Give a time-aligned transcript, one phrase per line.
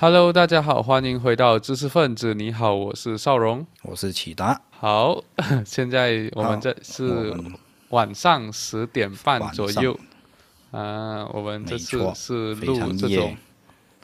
[0.00, 2.34] Hello，大家好，欢迎回到知识分子。
[2.34, 4.60] 你好，我是邵荣，我是启达。
[4.70, 5.22] 好，
[5.64, 7.32] 现在我们这是
[7.90, 9.96] 晚上十点半左右。
[10.72, 13.36] 啊，我们这次是录这种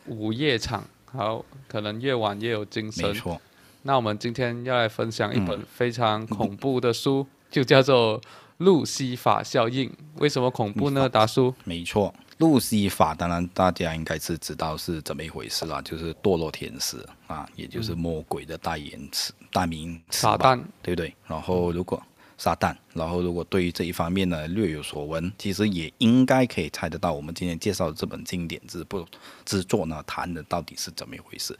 [0.06, 0.84] 午夜场。
[1.06, 3.08] 好，可能越晚越有精神。
[3.08, 3.40] 没错。
[3.82, 8.20] 那我们今天要来分享一本非常恐怖的书，就叫做
[8.58, 9.90] 《路西法效应》。
[10.18, 11.08] 为什么恐怖呢？
[11.08, 11.52] 达叔？
[11.64, 12.14] 没错。
[12.40, 16.96] 路西法，当然大家应该是知道是怎么一回事啦，就是堕落天使
[17.26, 21.14] 啊，也就是魔鬼的代言词、代名词撒旦，对不对？
[21.26, 22.02] 然后如果
[22.38, 29.06] 撒旦，然后如果对于这一方面呢略有所闻，其实也应该可以猜得到，我们今天介绍的这本经典之不
[29.44, 31.54] 之作呢，谈的到底是怎么一回事？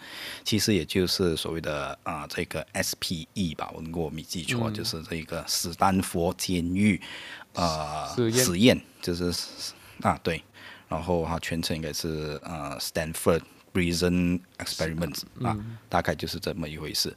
[0.47, 6.99] 其实也就是所谓的啊这个 S.P.E 吧，我如果没记错，就是这个斯丹佛监狱
[7.53, 9.31] 啊实验，就是
[10.01, 10.43] 啊对。
[10.91, 13.41] 然后它全称应该是呃 Stanford
[13.73, 15.57] Prison Experiments 啊，
[15.89, 17.17] 大概就是这么一回事。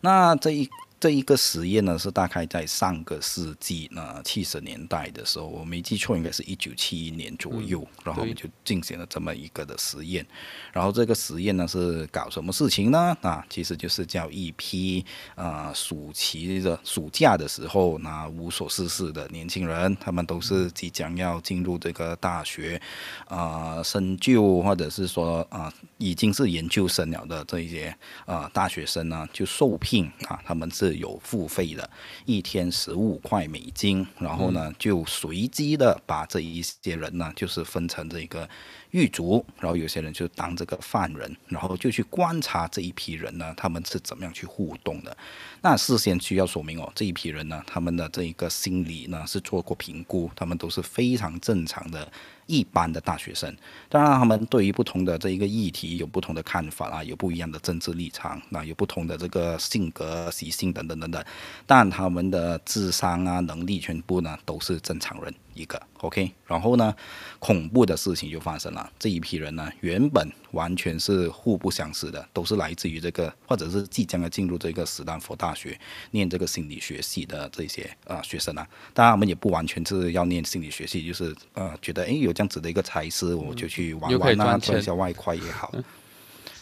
[0.00, 0.66] 那这一。
[1.00, 10.26] 这一个实验呢，是大概在上个世纪呢七十年代的时候，我没记错，应该是一九七一年左右，然后我们就进行了这么一个的实验。
[10.72, 13.16] 然后这个实验呢是搞什么事情呢？
[13.22, 15.04] 啊，其实就是叫一批
[15.36, 22.80] 呃暑期的暑假的时候，那无所事事的年轻人，他们都是即将要进入这个大学
[23.28, 30.87] 啊深究，或者是说啊已经是研究生了的这一些啊大学生呢，就受聘啊，他们是。
[30.88, 31.88] 是有付费的，
[32.24, 38.48] 一天十五块美金，然后呢，就随机的把这一些人呢，就是分成这个
[38.92, 45.14] 狱卒，然后有些人就当这个犯人，然后就去观察这一批人呢，他们是怎么样去互动的。
[45.60, 52.10] 那事先需要说明哦，这一批人呢，他们的这一个心理呢是做过评估，他们都是非常正常的。
[52.48, 53.54] 一般的大学生，
[53.88, 61.24] 当然他们对于不同的这一个议题有不同的看法啊，有不一样的政治立场，那有不同的这个性格习性等等等等，
[61.66, 65.32] 但他们的智商啊能力全部呢都是正常人。
[65.54, 66.94] 一个 OK，然后呢，
[67.40, 68.88] 恐怖的事情就发生了。
[68.96, 75.76] 这一批人呢，原本完全是互不相识的，都是来自于这个，或者是即将要进入这个斯坦福大学
[76.12, 78.64] 念这个心理学系的这些啊学生啊。
[78.94, 85.74] 当然，我们也不完全是要念心理学系，就是呃，觉得哎有这样子的一个才师，我就去玩玩啊，赚一下外快也好。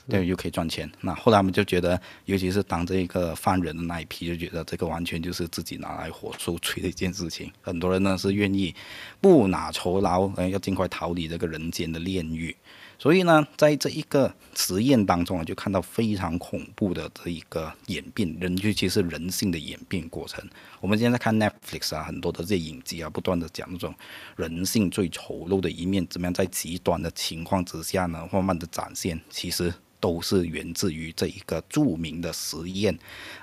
[0.08, 0.90] 对，又可以赚钱。
[1.02, 7.52] 那后来我们就觉得，尤其是当这一个犯人的那一批，就觉得这个完全就是自己拿来火速吹的一件事情。
[7.60, 8.74] 很多人呢是愿意
[9.20, 12.56] 不拿酬劳，嗯，要尽快逃离这个人间的炼狱。
[12.98, 20.42] 所以呢，在这一个实验当中啊，就看到非常恐怖的这一个演变，人尤其是人性的演变过程。
[20.80, 23.94] 我们现在看 Netflix 啊，很多的这些影集啊，不断的讲那种
[24.36, 29.20] 人性最丑陋的一面，怎么样在极端的情况之下呢，慢慢的展现。
[29.30, 29.74] 其实。
[29.98, 32.96] 都是源自于这一个著名的实验，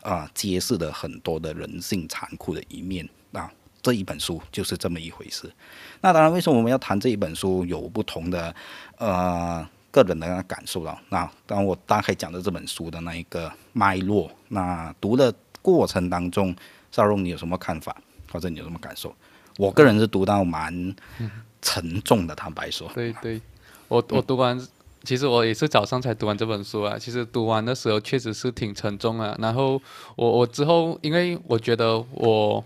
[0.03, 3.51] 啊，揭示了很多的人性残酷的一面啊。
[3.83, 5.51] 这一本书就是这么一回事。
[6.01, 7.65] 那当然，为什么我们要谈这一本书？
[7.65, 8.55] 有不同的
[8.97, 10.97] 呃个人的感受了。
[11.09, 16.55] 那当我大概讲的这本书的那一个脉络，那读的过程当中，
[16.91, 17.95] 邵荣你有什么看法，
[18.31, 19.13] 或者你有什么感受？
[19.57, 20.95] 我个人是读到蛮
[21.61, 22.89] 沉重的，坦白说。
[22.95, 23.41] 对对，
[23.89, 24.59] 我我读完。
[25.03, 26.97] 其实我也是早上才读完这本书啊。
[26.97, 29.35] 其实读完的时候确实是挺沉重啊。
[29.37, 29.81] 然后
[30.15, 32.63] 我我之后，因为我觉得我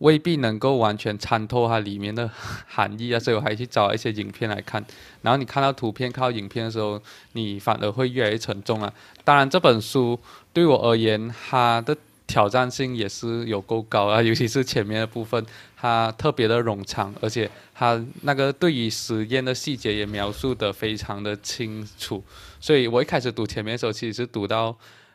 [0.00, 2.30] 未必能够完全参透它里面的
[2.68, 4.84] 含义啊，所以我还去找一些影片来看。
[5.22, 7.00] 然后你看到图片、靠影片的时候，
[7.32, 8.92] 你反而会越来越沉重啊。
[9.24, 10.18] 当然，这本书
[10.52, 11.96] 对我而言，它的。
[12.26, 15.44] 挑战性也是有够高啊， 尤其是前面的部分，
[15.76, 22.24] 它特别的冗长，而且它那个对于实验的细节也描述的非常的清楚，
[22.58, 24.74] 所以我一开始读前面的时候，其实是读到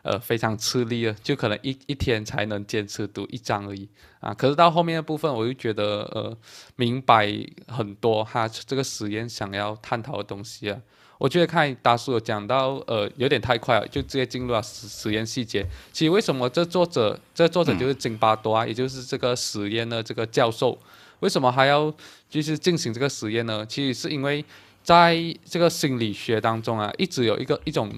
[0.09, 3.87] 呃非常吃力了，就可能一一天才能坚持读一章而已
[4.19, 4.33] 啊。
[4.33, 6.35] 可是到后面的部分，我就觉得呃
[6.75, 7.31] 明白
[7.67, 10.81] 很多，他这个实验想要探讨的东西啊。
[11.19, 15.65] 我觉得看大叔有讲到，呃，有点太快了，就直接进入了实实验细节。
[15.91, 20.79] 其实为什么这作者，这作者就是津巴多啊，也就是这个实验的这个教授，
[21.19, 21.93] 为什么还要
[22.29, 23.65] 就是进行这个实验呢？
[23.65, 24.43] 其实是因为
[24.81, 27.91] 在这个心理学当中啊，一直有一个一种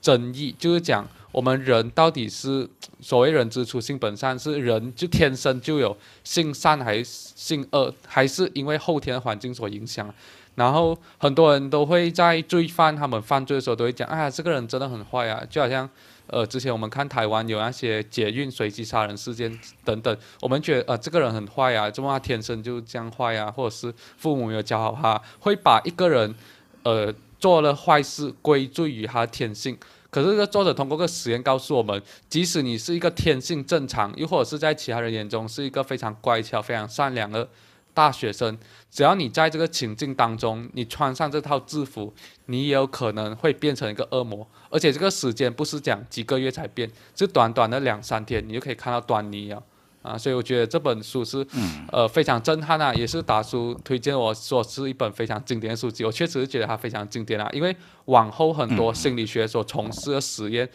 [0.00, 2.68] 争议，就是讲我们人到底是
[3.00, 10.14] 所谓人之初性本善，是人就天生就有性善还是性恶，还是因为后天环境所影响？
[10.54, 15.88] 然后很多人都会在罪犯他们犯罪的时候都会讲，哎呀，这个人真的很坏啊，就好像，
[16.26, 26.34] 呃，之前我们看台湾有那些捷运随机杀人事件等等，我们觉得呃这个人很坏啊，怎么他天生就这样坏啊，或者是父母没有教好他，会把一个人，
[26.82, 29.78] 呃，做了坏事归罪于他的天性。
[30.12, 37.48] 可是这个作者通过个实验告诉我们，即使你是一个天性正常，又或者是在其他人眼中是一个非常乖巧、非常善良的
[37.94, 38.58] 大学生，
[38.90, 42.12] 只要你在这个情境当中，你穿上这套制服，
[42.44, 44.46] 你也有可能会变成一个恶魔。
[44.68, 49.62] 而且这个时间不是讲几个月才变，是短短的两三天，你就可以看到端倪了。
[50.02, 51.46] 啊，所以我觉得这本书是，
[51.90, 56.04] 呃，非常震撼啊，也是达叔推荐我说是一本非常经典的书籍。
[56.04, 57.74] 我确实是觉得它非常经典啊，因为
[58.06, 60.68] 往后很多心理学所从事的实验，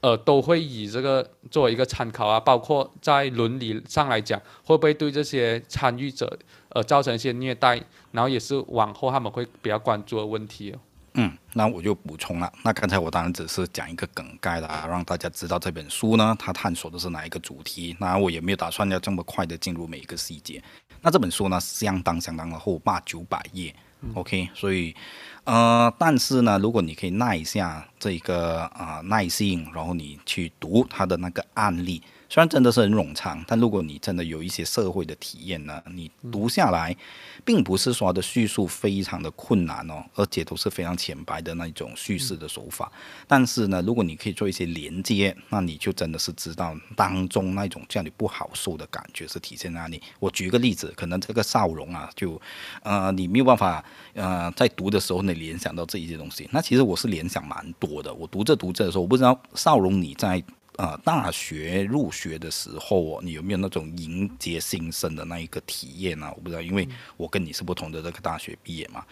[0.00, 6.38] 呃，都会以这个作为一个参考啊，包括在伦理上来讲，会不会对这些参与者
[6.68, 7.82] 呃造成一些虐待，
[8.12, 10.74] 然后也是往后他们会比较关注的问题。
[11.22, 12.50] 嗯，那我就补充了。
[12.62, 17.94] 那刚才我当然只是讲一个梗概啦，让大家知道这本书呢，它探索的是哪一个主题。
[18.00, 20.62] 那我也没有打算要这么快的进入每一个细节。
[21.02, 23.74] 那这本书呢，相当相当的厚，八九百页。
[24.14, 24.96] OK，所以，
[25.44, 32.02] 呃，但是呢，如果你可以耐一下这个啊耐性，然后你去读它的那个案例。
[32.32, 36.96] 虽然真的是很冗长，但如果你真的有一些社会的体验呢，你读下来，
[37.44, 42.90] 并不是说的叙述非常的困难哦，而且都是非常浅白的那种叙事的手法。
[43.26, 50.00] 但是呢，如果你可以做一些连接，那你就真的是知道当中那种叫你不好受的感觉是体现在哪里。
[50.20, 52.40] 我举个例子，可能这个少荣啊，就
[52.84, 53.84] 呃，你没有办法
[54.14, 56.48] 呃，在读的时候你联想到这一些东西。
[56.52, 58.14] 那其实我是联想蛮多的。
[58.14, 60.40] 我读着读着的时候，我不知道少荣你在。
[60.80, 66.32] 啊，大学入学的时候哦，你有没有那种迎接新生的那一个体验呢？
[66.34, 66.88] 我不知道，因为
[67.18, 69.04] 我跟你是不同的这个大学毕业嘛。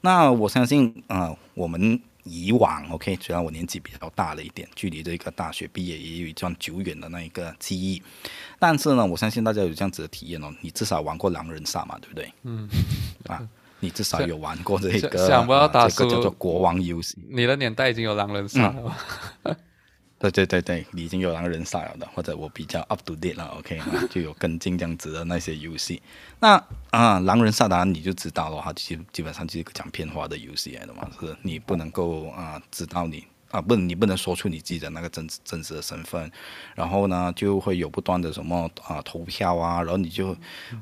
[0.00, 8.00] 那我相信啊，我们以往 OK，虽然我年纪比较大了一点，距离这个大学毕业也有一段久远的那一个记忆，
[8.60, 12.32] 但是呢，我相信大家有这样子的体验哦，你至少玩过狼人杀嘛，对不对？
[12.44, 12.68] 嗯。
[13.26, 13.42] 啊，
[13.80, 17.18] 你至少有玩过这个，想不到打这个叫做国王游戏。
[17.28, 18.96] 你的年代已经有狼人杀了。
[20.18, 23.78] 对对对对，已经有狼人杀了的，或者我比较 up to date 了，OK，
[24.08, 26.00] 就有跟进这样子的那些游戏。
[26.40, 36.32] 那啊，狼人杀当然你就知道了它，基基本上就是一个讲片花的游戏来的嘛，是你不能够啊知道你啊不，你不能说出你自己的那个真真实的身份，
[36.74, 40.34] 然后呢就会有不断的什么啊投票啊，然后你就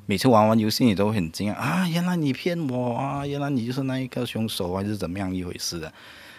[0.07, 5.93] 每次玩完游戏你都很惊讶啊，原来你骗我啊，原来你就是那一个凶手还是怎么样一回事的。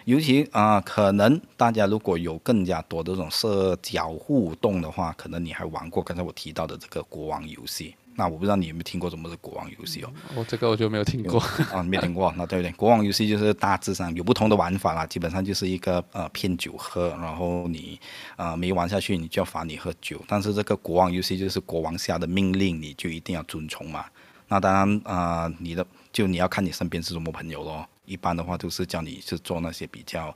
[0.05, 7.95] 尤其啊，可能大家如果有更加多的这种社交互动的话，可能你还玩过刚才我提到的这个国王游戏。
[8.17, 10.09] 那我不知道你有没有听过什么是国王游戏哦？
[10.35, 11.37] 哦，这个我就没有听过
[11.73, 12.33] 啊，没听过。
[12.37, 12.71] 那对不对？
[12.73, 17.99] 国王游戏就是大致上有不同的玩法啦，基本上就是一个呃骗酒喝，然后你
[18.37, 20.21] 呃没玩下去，你就要罚你喝酒。
[20.27, 24.05] 但是这个国王游戏就是国王下的命令，你就一定要遵从嘛。
[24.47, 27.85] 那当然啊，你的就你要看你身边是什么朋友咯。
[28.05, 30.35] 一般的话都是叫你去做那些比较，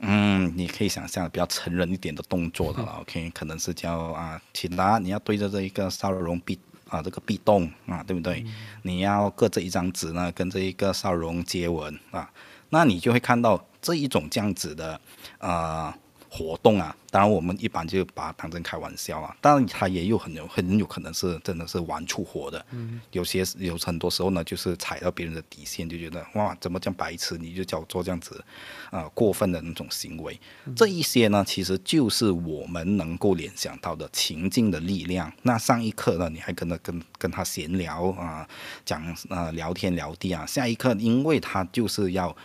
[0.00, 2.98] 嗯，你可以想象比较成人一点的动作的了。
[3.00, 6.58] OK，可能是叫啊，请拿，你要对着这一个少龙壁
[6.88, 8.44] 啊，这个壁咚啊，对不对？
[8.82, 12.30] 你要隔着一张纸呢，跟这一个少龙接吻啊，
[12.70, 15.00] 那你就会看到这一种这样子的
[15.38, 15.96] 啊。
[16.36, 28.44] 活动啊，当然我们一般就把它当成开玩笑啊，当然它也有很有很有可能是真的是玩出火的，嗯，有些有很多时候呢，就是踩到别人的底线，就觉得哇，怎么这样白痴，你就叫做这样子，
[28.90, 30.36] 啊，过分的那种行为，
[30.74, 35.32] 这一些呢，其实就是我们能够联想到的情境的力量。
[35.42, 38.44] 那上一刻呢，你还跟他跟跟他闲聊啊，
[38.84, 42.36] 讲啊聊天聊地啊，下一刻，因为他就是要。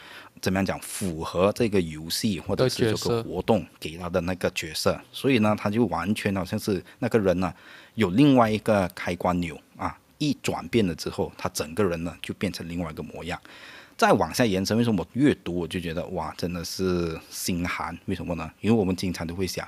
[0.42, 0.80] 怎么样讲？
[0.80, 7.54] 符合这个游戏或者是这个活动给他的那个角色，所以呢，他就完全好像是那个人呢，
[7.96, 13.40] 有另外一个开关钮啊，一转变了之后，他整个人呢就变成另外一个模样。
[13.98, 17.98] 再往下延伸，为什么我越读我就觉得哇，真的是心寒？
[18.06, 18.50] 为什么呢？
[18.62, 19.68] 因为我们经常都会想。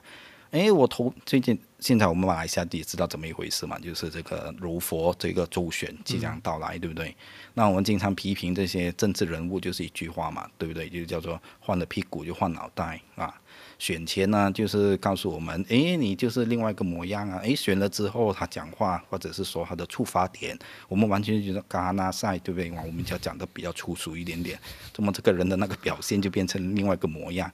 [0.52, 7.16] 哎，我投最近现在我们马来西亚也知道怎么一回事嘛，就是这个柔佛这个周旋即将到来，对不对？
[7.54, 10.90] 那我们经常批评这些政治人物，就是一句话嘛，对不对？
[10.90, 13.34] 就叫做换了屁股就换脑袋啊。
[13.80, 17.40] 选前呢，就是告诉我们，哎，你就是另外一个模样啊。
[17.42, 22.70] 哎，选了之后他讲话或者是说他的出发点，我们完全觉得嘎纳赛，对不对？
[22.72, 24.60] 我们就讲的比较粗俗一点点，
[24.94, 27.50] 怎么这个人的那个表现就变成另外一个模样。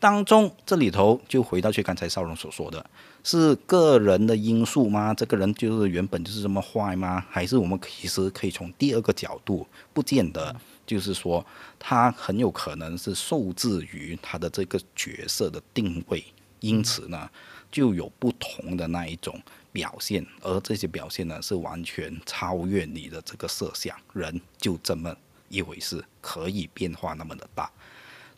[0.00, 2.84] 当中这里头就回到去刚才少荣所说的，
[3.24, 5.12] 是个人的因素吗？
[5.12, 7.24] 这个人就是原本就是这么坏吗？
[7.28, 10.54] 还是我们其实可以从第二个角度，不见得
[10.86, 11.44] 就是说
[11.78, 16.24] 他很有可能是受制于他的这个角色的定位，
[16.60, 17.28] 因此呢
[17.72, 19.40] 就有不同的那一种
[19.72, 25.12] 表现，而这些表现呢是完全超越你的这个设想，人就这么
[25.48, 27.68] 一回事，可以变化那么的大。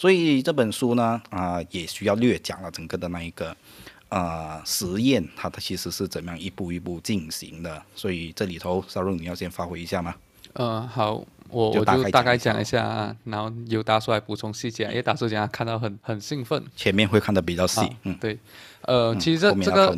[0.00, 3.54] 所以这本书呢，啊、也需要略讲了整个的那一个。
[4.09, 10.12] 呃，实验它它其实是怎么样一步一步进行的，所以这里头邵润你要先发挥一下吗？
[10.54, 11.12] 呃，好，
[11.49, 16.61] 我我就大概就大概讲一下啊，然后由大叔来补充细节啊，因为大叔讲他看到很很兴奋。
[16.75, 18.37] 前面会看的比较细啊，嗯，对，
[18.80, 19.97] 呃，其实这个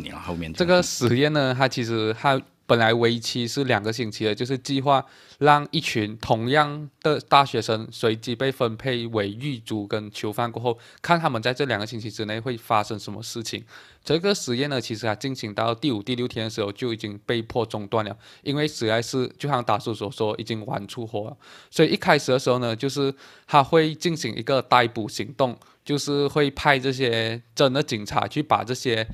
[0.53, 2.39] 这个实验呢，它其实它
[2.73, 5.05] 本来为期是两个星期的，就是计划
[5.37, 13.63] 让一群同样的大学生随机被分配为狱卒跟囚犯过后，看他们在这两个星期之内会发生什么事情。
[14.03, 21.37] 这个实验呢，其实啊进行到第五、第六天的时候就已经被迫中断了，因为实在是就像大叔所说，已经玩出火了。
[21.69, 23.13] 所以一开始的时候呢，就是
[23.45, 29.07] 他会进行一个逮捕行动，就是会派这些真的警察去把这些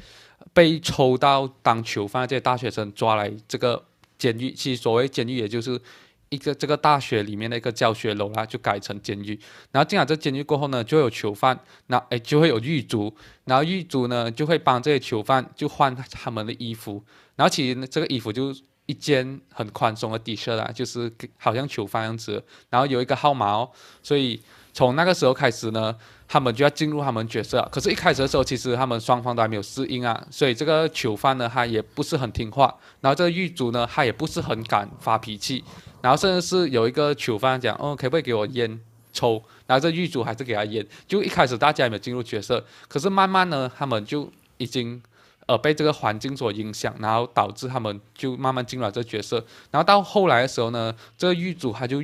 [0.60, 3.82] 被抽到当囚犯这些大学生抓来这个
[4.18, 4.52] 监狱。
[4.52, 5.80] 其实所谓监狱，也就是
[6.28, 9.40] 一个这个大学里面的一个教学楼啦，就改成监狱。
[9.72, 17.02] 然后进了这监狱过后呢，就有囚犯，那诶就会有狱卒，然后狱卒呢就会帮这些囚犯就换他们的衣服，
[17.38, 18.54] 然后其实呢这个衣服就
[18.86, 23.72] 一件很宽松的 T 恤啦，就是好像囚犯样子，然后有一个号码哦，
[24.04, 24.42] 所以
[24.74, 25.96] 从那个时候开始呢，
[26.28, 27.68] 他们就要进入他们角色。
[27.72, 35.64] 可是，一开始的时候，其实他们双方都还没有适应啊，所以这个囚犯呢，他也不是很听话，然后这个狱卒呢，他也不是很敢发脾气，
[36.02, 38.80] 然后甚至是有一个囚犯讲，哦，可不可以给我烟
[39.12, 39.42] 抽？
[39.68, 40.86] 然后这狱卒还是给他烟。
[41.08, 45.02] 就一开始大家也没有进入角色，可是慢慢呢，他们就已经。
[45.48, 49.44] 呃，被这个环境所影响，然后导致他们就慢慢进入了这角色。
[49.72, 52.04] 然后到后来的时候呢，这个狱卒他就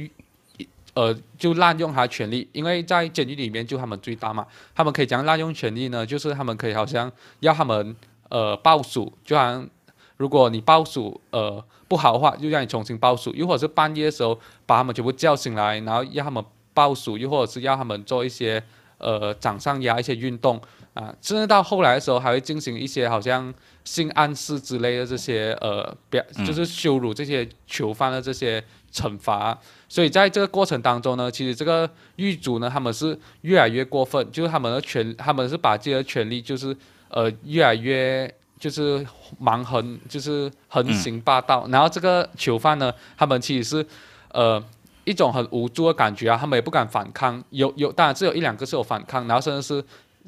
[0.96, 7.12] 呃，就滥用他权利，因为在监狱里面就他们最大嘛，他们可以讲滥用权利呢，就是他们可以好像
[7.42, 7.94] 要他们
[8.30, 9.70] 呃报数，就好像
[10.16, 18.64] 如果你报数呃不好的话，就让你重新报数，又或者是半夜的时候把他们全部叫醒来，然后要他们报数，又或者是要他们做一些
[18.98, 20.62] 呃掌上压一些运动
[20.94, 28.64] 啊，甚至到后来的时候还会进行一些好像性暗示之类的这些呃表，就是羞辱这些囚犯的这些
[28.96, 29.58] 惩罚。
[29.90, 36.76] 所以在这个过程当中呢，其实这个狱卒呢，他们是越来越过分，就是他们的权，他们是把自己的权利就是
[37.10, 39.06] 呃越来越就是
[39.38, 41.68] 蛮横，就是横行霸道。
[41.70, 43.86] 然后这个囚犯呢，他们其实是
[44.32, 44.64] 呃
[45.04, 49.84] 一种很无助的感觉啊，他们也不敢反抗，有有当然只有一两个是有反抗，然后甚至是。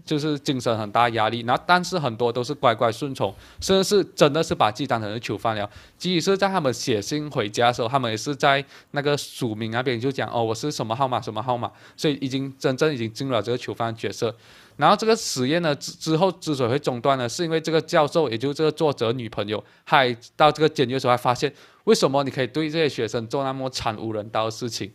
[0.05, 5.69] 就是精神很大压力，然后但是很多都是乖乖顺从，甚至是真的是把自己当成是囚犯了。
[5.97, 14.35] 即使是在他们写信回家的时候，他们也是在那个署名那边就讲哦，我是什么号码什么号码，所以已经真正已经进入了这个囚犯角色。
[14.77, 21.51] 然后这个实验呢之之后之所以会中断呢，是因为这个教授，也就是这个作者女朋友，还到这个监狱的时候还发现，
[21.85, 24.91] 为什么你可以对这些学生做那么惨无人道的事情？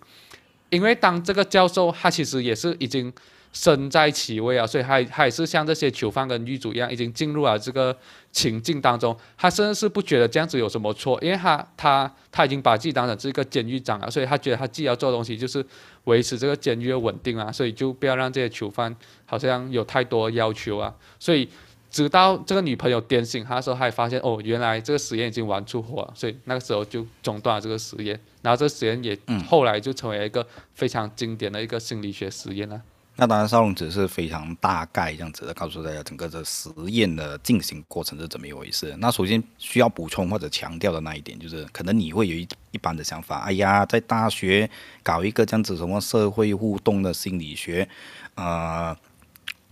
[0.70, 3.12] 因为当这个教授他其实也是已经
[3.52, 7.96] 身在其位啊，所以他他也是像这些囚犯跟狱卒一样，已经进入了这个
[8.30, 9.14] 情境当中。
[9.36, 15.64] 他甚至是不觉得这样子有什么错，因为他他他已经把自己当成是一个监狱长了，所以他觉得他自己要做的东西就是
[16.04, 18.94] 维持这个监狱的稳定啊，所以就不要让这些囚犯
[19.26, 20.94] 好像有太多要求啊。
[21.18, 21.46] 所以
[21.90, 28.18] 直到这个女朋友点醒他的时候，他也发现哦，原来这个实验已经玩出火了，所以那个时候就中断了这个实验。
[28.40, 29.14] 然后这个实验也
[29.46, 32.80] 后来就成为一个非常经典的一个心理学实验了。
[33.16, 38.94] 那当然，少龙只是非常大概这样子的告诉大家整个的实验的进行过程是怎么一回事。
[38.98, 44.68] 那首先需要补充或者强调的那一点，就是可能你会有一一般的想法，哎呀，在大学
[45.02, 47.88] 搞一个这样子什么社会互动的心理学，
[48.34, 48.96] 呃。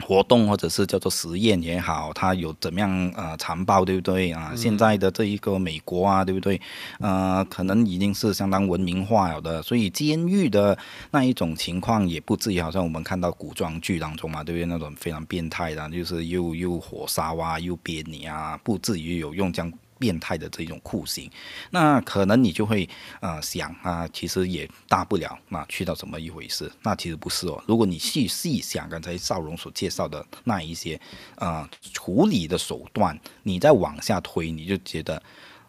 [0.00, 4.52] 活动或者是叫做实验也好，它有怎么样呃残暴，对不对啊？
[4.57, 6.61] 现在的这一个美国啊，对不对？
[6.99, 10.76] 呃，可能已经是相当文明化了的，所以监狱的
[11.11, 14.66] 那一种情况也不至于好像我们看到古装剧当中嘛，对不对？
[14.66, 19.73] 那种非常变态的，就是又又火烧啊，又鞭你啊，不至于有用这样。
[20.00, 21.30] 变态的这种酷刑，
[21.71, 22.88] 那可能你就会
[23.21, 26.73] 呃想啊，其实也大不了，那去到怎么一回事？
[26.83, 27.62] 那其实不是哦。
[27.69, 30.99] 如果你细细想刚才邵荣所介绍的那一些
[31.37, 35.23] 呃处理的手段，你再往下推，你就觉得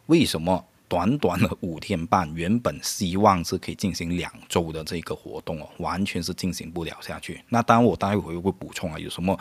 [0.05, 7.41] 为什么短短的五天半，原本希望是可以进行两周的这个活动哦，完全是进行不了下去。
[7.47, 9.39] 那当然，我待会会补充啊，有什么？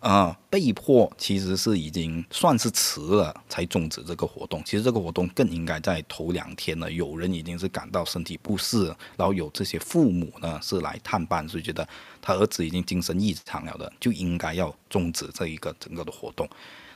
[0.00, 4.62] 呃，被迫其实是已经算是迟了才终止这个活动。
[4.62, 8.84] 其实这个活动更应该在头两天了，有人已经是感到身体不适，
[9.16, 11.88] 然后有这些父母呢是来探班，所以觉得
[12.20, 16.46] 他儿子已经精神异常了的，就应该要终止这一个整个的活动。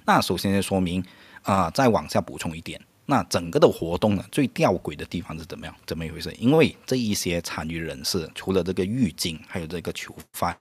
[0.04, 1.02] 那首先说明
[1.40, 5.75] 啊，再往下补充一点，那整个的活动呢，最吊诡的地方是怎么样？
[5.87, 6.32] 怎么一回事？
[6.38, 10.56] 因为这一些参与人士，除了这个狱警，还有这个囚犯，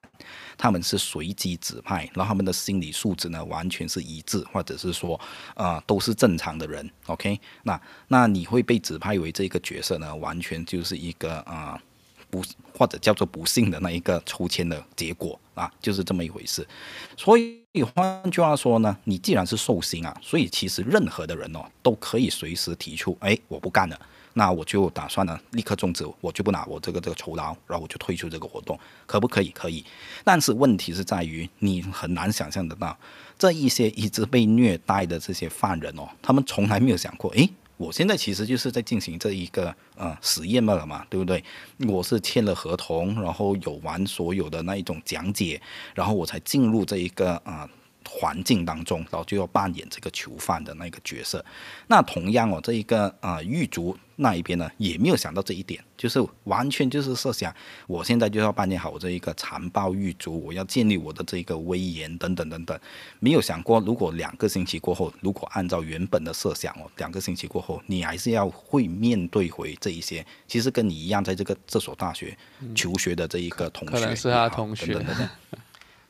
[0.58, 5.20] 他们是随机指派，然后他们的心理素质呢，完全是一致，或者是说，
[5.56, 6.90] 呃，都是正常的人。
[7.06, 11.82] OK，那那你会被指派为这个角色呢，完全就是一个啊。
[12.30, 12.44] 不，
[12.78, 16.68] 或者叫做不幸的那一个抽签的结果啊，就是这么一回事。
[17.16, 24.00] 所以换句话说呢，你既然是寿星啊，所以其实任何的人哦，都可以随时提出，哎，我不干了，
[24.34, 29.50] 那我就打算呢立刻终止，我就不拿我这个这个酬劳，然后我就退出这个活动，可不可以？
[29.50, 29.86] 可以。
[30.24, 32.98] 但是问题是在于，你很难想象得到，
[33.38, 37.50] 这一些一直被虐待的这些犯人哦，他们从来没有想过，诶。
[37.84, 41.44] 我现在其实就是在进行这一个呃实验了嘛，对不对？
[41.88, 45.62] 我是签了合同，然后有完所有的那一种讲解，
[45.94, 47.70] 然后我才进入这一个啊。
[48.16, 51.44] 环境当中，然后就要扮演这个囚犯的那个角色。
[51.88, 57.54] 那同样哦，这一个啊狱卒那一边呢，也没有想到这一点，就是完全就是设想，
[57.88, 62.80] 我现在就要扮演好我这一个残暴狱卒，我要建立我的这个威严等等等等。
[63.20, 72.38] 没有想过，如果两个星期过后，如果按照原本的设想哦，两个星期过后，你还是要会面对回这一些，其实跟你一样在这个这所大学
[72.76, 75.04] 求学的这一个同学，可能是他同学。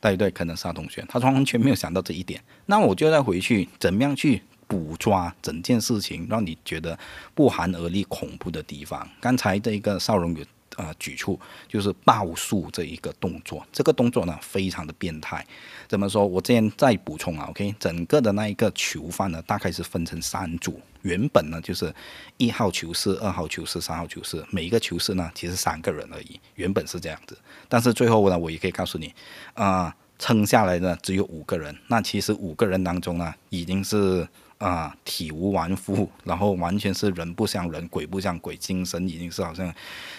[0.04, 2.38] 对对，可能是他同学，他完全没有想到这一点。
[2.66, 6.98] 那我就再回去，怎么样去捕抓整件事情，让你觉得
[7.34, 9.08] 不寒而栗、恐怖的地方？
[9.18, 10.44] 刚才这一个邵荣有
[10.76, 11.38] 呃举出，
[11.68, 15.46] 就是报数这一个动作，这个动作呢非常的变态。
[15.88, 16.26] 怎么说？
[16.26, 20.80] 我这边再补充啊，OK，整个的那一个囚犯呢，大概是分成三组。
[21.02, 21.94] 原本呢就是
[22.38, 27.36] 一号囚室、二号囚室、三号囚室，每一个囚室呢其实三个人而已，原本是这样子。
[27.68, 29.14] 但是最后呢，我也可以告诉你，
[29.52, 31.76] 啊，撑下来呢只有五个人。
[31.88, 34.26] 那其实五个人当中呢，已经是
[34.58, 39.72] 啊体无完肤，然后完全是人不像人，鬼不像鬼，精神已经是好像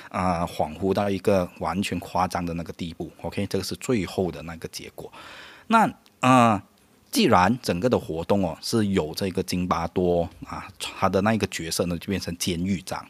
[0.10, 3.12] 啊恍惚到一个完全夸张的那个地步。
[3.22, 5.12] OK，这个是最后的那个结果。
[5.68, 6.64] 那啊。
[7.12, 13.08] 既然整个的活动哦是有这个津巴多啊，他的那一个角色呢就变成监狱长，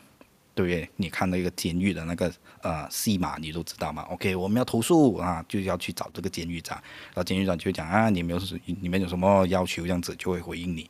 [0.55, 0.89] 对不对？
[0.95, 8.41] 你看那个监狱的那个呃戏码，你都知道嘛？OK，我们要投诉啊，就要去找这个监狱长，然后监狱长就讲啊，你们有
[8.81, 10.89] 你们有什么要求，这样子就会回应你。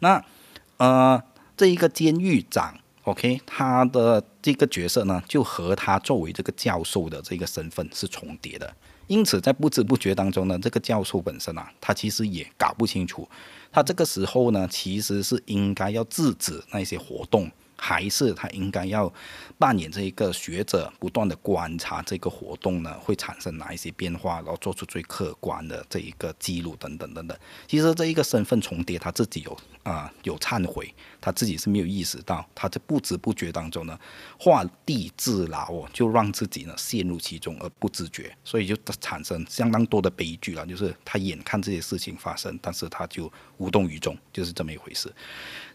[0.00, 0.22] 那
[0.78, 1.22] 呃，
[1.56, 8.74] 这一个监狱长，OK，他的这个角色呢，就和他作为这个教授的这个身份是重叠的。
[9.06, 13.28] 因此，在不知不觉当中呢，这个教授本身啊，他其实也搞不清楚，
[13.70, 17.48] 他这个时候呢，其实是应该要制止那些活动。
[17.86, 19.12] 还是他应该要
[19.58, 27.38] 扮演这一个学者，不断的观察这个活动呢，会产生哪一些变化，然后做出最客观的这一个记录等等等等。
[27.68, 34.00] 其实这一个身份重叠，他自己有啊有忏悔，他自己是没有意识到，他在不知不觉当中呢，
[34.38, 40.64] 画地自牢哦，就让自己呢陷入其中而不自觉，所以就产生相当多的悲剧了。
[40.64, 45.14] 就是他眼看这些事情发生，但是他就无动于衷，就是这么一回事。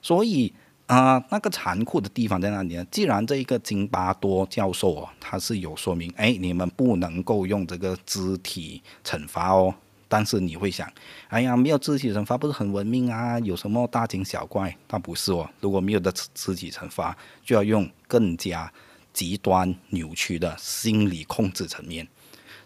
[0.01, 0.51] 所以。
[0.89, 2.83] 啊，那个残酷的地方在哪里呢？
[2.89, 9.71] 既然这一个金巴多教授哦，他是有说明，哎，你们不能够用这个肢体惩罚哦。
[10.07, 10.91] 但是你会想，
[11.27, 13.37] 哎呀，没有肢体惩罚不是很文明啊？
[13.41, 14.75] 有什么大惊小怪？
[14.87, 18.73] 但不是哦，如果没有的肢体惩罚，就要用更加
[19.13, 22.07] 极端扭曲的心理控制层面。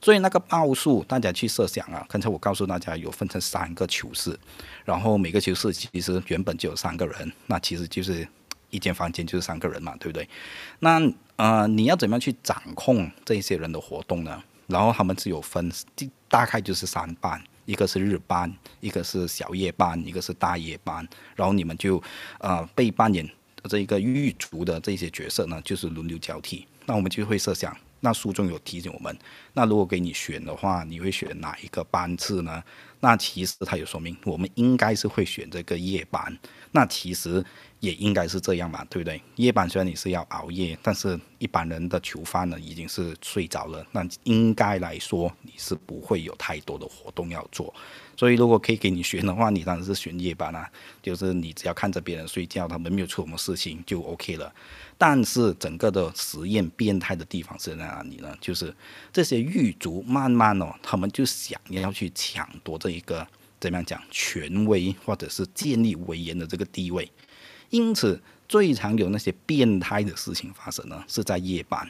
[0.04, 2.06] 所以那个报数，大家去设想啊。
[2.10, 4.38] 刚才我告诉大家，有分成三个囚室，
[4.84, 8.28] 然后每个囚室其实原本就有三个人，那其实就是
[8.70, 10.28] 一间房间就是三个人嘛，对不对？
[10.80, 11.00] 那
[11.38, 14.44] 呃，你要怎么样去掌控这些人的活动呢？
[14.68, 15.72] 然后他们是有分，
[16.28, 21.08] 大概就是三班，一个是日班，一个是小夜班，一个是大夜班。
[21.34, 22.04] 然后你们就
[22.40, 23.26] 呃被扮演
[23.70, 26.68] 这一个狱卒的这些角色呢，就是轮流交替。
[26.86, 27.74] 那我们就会设想。
[28.06, 29.18] 那书中有提醒我们，
[29.54, 32.62] 那如果给你选的话，你会选哪一个班次呢？
[33.00, 36.38] 那其实他有说明，我们应该是会选这个夜班。
[36.72, 37.44] 那其实
[37.80, 39.22] 也应该是这样嘛，对不对？
[39.36, 47.74] 夜班虽然你是要熬夜，但是一般人的囚犯呢已经是睡着了，那应该来说你是不会有太多的活动要做。
[48.18, 50.70] 所以，如果可以给你选的话，你当然是选夜班啊。
[51.02, 54.54] 就是你只要看着别人睡觉，他们没有出什么事情就 OK 了。
[54.98, 58.36] 但是，整个的实验变态的地方是在哪里呢？
[58.40, 58.74] 就是
[59.12, 63.28] 这些狱卒慢慢哦，他们就想要去抢夺这一个
[63.60, 67.12] 怎么样讲权威，或者是建立威严的这个地位。
[67.70, 71.90] 因此，最常有那些变态的事情发生呢，是在夜班，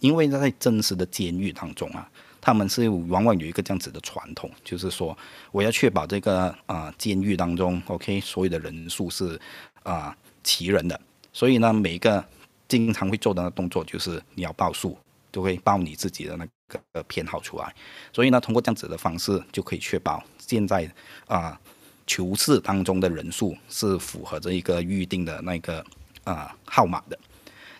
[0.00, 2.10] 因为在真实的监狱当中啊。
[2.40, 5.16] 他们是往往有一个这样子的传统，就是说，
[5.50, 9.38] 我要确保这个啊监狱当中，OK，所有的人数是
[9.82, 10.98] 啊齐人的，
[11.32, 12.24] 所以呢，每一个
[12.68, 14.96] 经常会做的那动作就是你要报数，
[15.32, 17.74] 就会报你自己的那个偏好出来。
[18.12, 20.90] 所以呢，通过这样子的方式，就可以确保现在
[21.26, 21.58] 啊
[22.06, 25.84] 球室当中的人数是符合这一个预定的那个
[26.24, 27.18] 啊号码的。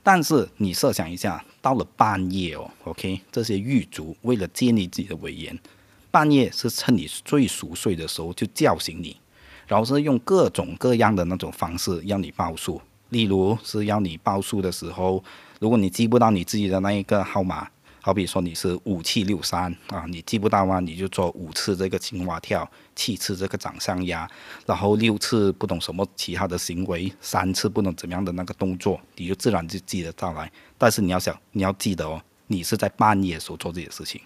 [0.02, 5.58] 但是你设想一下，到了半夜哦，OK，这些狱卒为了建立自己的威严，
[6.10, 9.20] 半夜是趁你最熟睡的时候就叫醒你，
[9.66, 12.80] 然后是用各种各样的那种方式要你报数。
[13.10, 15.22] 例如是要你报数的时候，
[15.60, 17.68] 如果你记不到你自己的那一个号码，
[18.00, 24.30] 好比说你是五七六三啊，你记不到啊，你就做五次这个青蛙跳，七次这个掌上压，
[24.66, 30.50] 然后六次不懂什么其他的行为，三次不懂怎么样的那个动作，你就自然就记得到来。
[30.76, 34.20] 但是你要想，你要记得哦，你是在半夜时候做这些事情，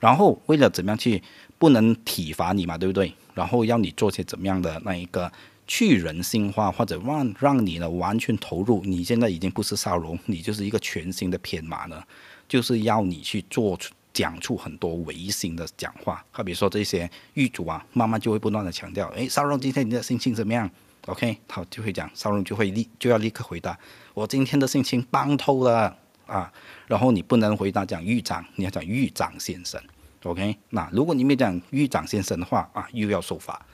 [0.00, 1.22] 然后为了怎么样去
[1.58, 3.12] 不能体罚你嘛，对不对？
[3.34, 5.30] 然后要你做些怎么样的那一个。
[5.66, 8.82] 去人性化，或者让让你呢完全投入。
[8.84, 12.02] 你现在已经不是少龙，你就是一个全新的偏马呢，
[12.46, 16.24] 就是要你去做出讲出很多违心的讲话。
[16.30, 20.70] 好比说这些狱主啊，慢慢就会不断的强调：诶，少龙今天你的心情怎么样
[21.06, 23.78] ？OK，他就会讲，少龙就会立就要立刻回答：
[24.12, 25.96] 我今天的心情棒透了
[26.26, 26.52] 啊！
[26.86, 29.80] 然后你不能回答讲狱长，你要讲狱长先生。
[30.24, 33.64] OK，那如果你没讲狱长先生的话啊，又要受罚。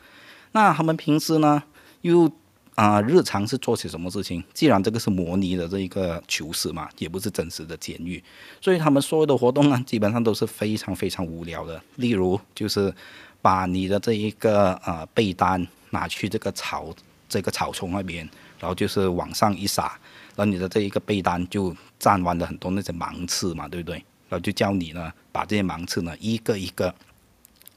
[0.53, 1.63] 那他们平时呢？
[2.03, 2.31] 又
[2.75, 4.43] 啊，日常是做些什么事情？
[4.55, 8.23] 既然这个是模拟的这一个囚室嘛，也不是真实的监狱，
[8.61, 11.83] 所以他们所有的活动呢，基本上都是非常非常无聊的。
[11.97, 12.95] 例如，就是
[13.43, 16.95] 把你的这一个呃被单拿去这个草
[17.29, 18.27] 这个草丛那边，
[18.59, 19.99] 然后就是往上一撒，
[20.35, 23.97] 然后你的这一个被单就沾完了很多那些芒刺嘛，对不对？
[24.31, 26.95] 然后就教你呢，把这些芒刺呢一个一个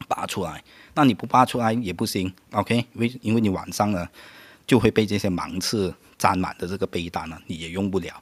[0.08, 0.64] 拔出来。
[0.96, 2.86] 那你不拔出来也不行，OK？
[2.94, 4.08] 为因为你晚上呢
[4.68, 8.14] 就会被这些芒刺沾满的这个被单呢，你也用不了，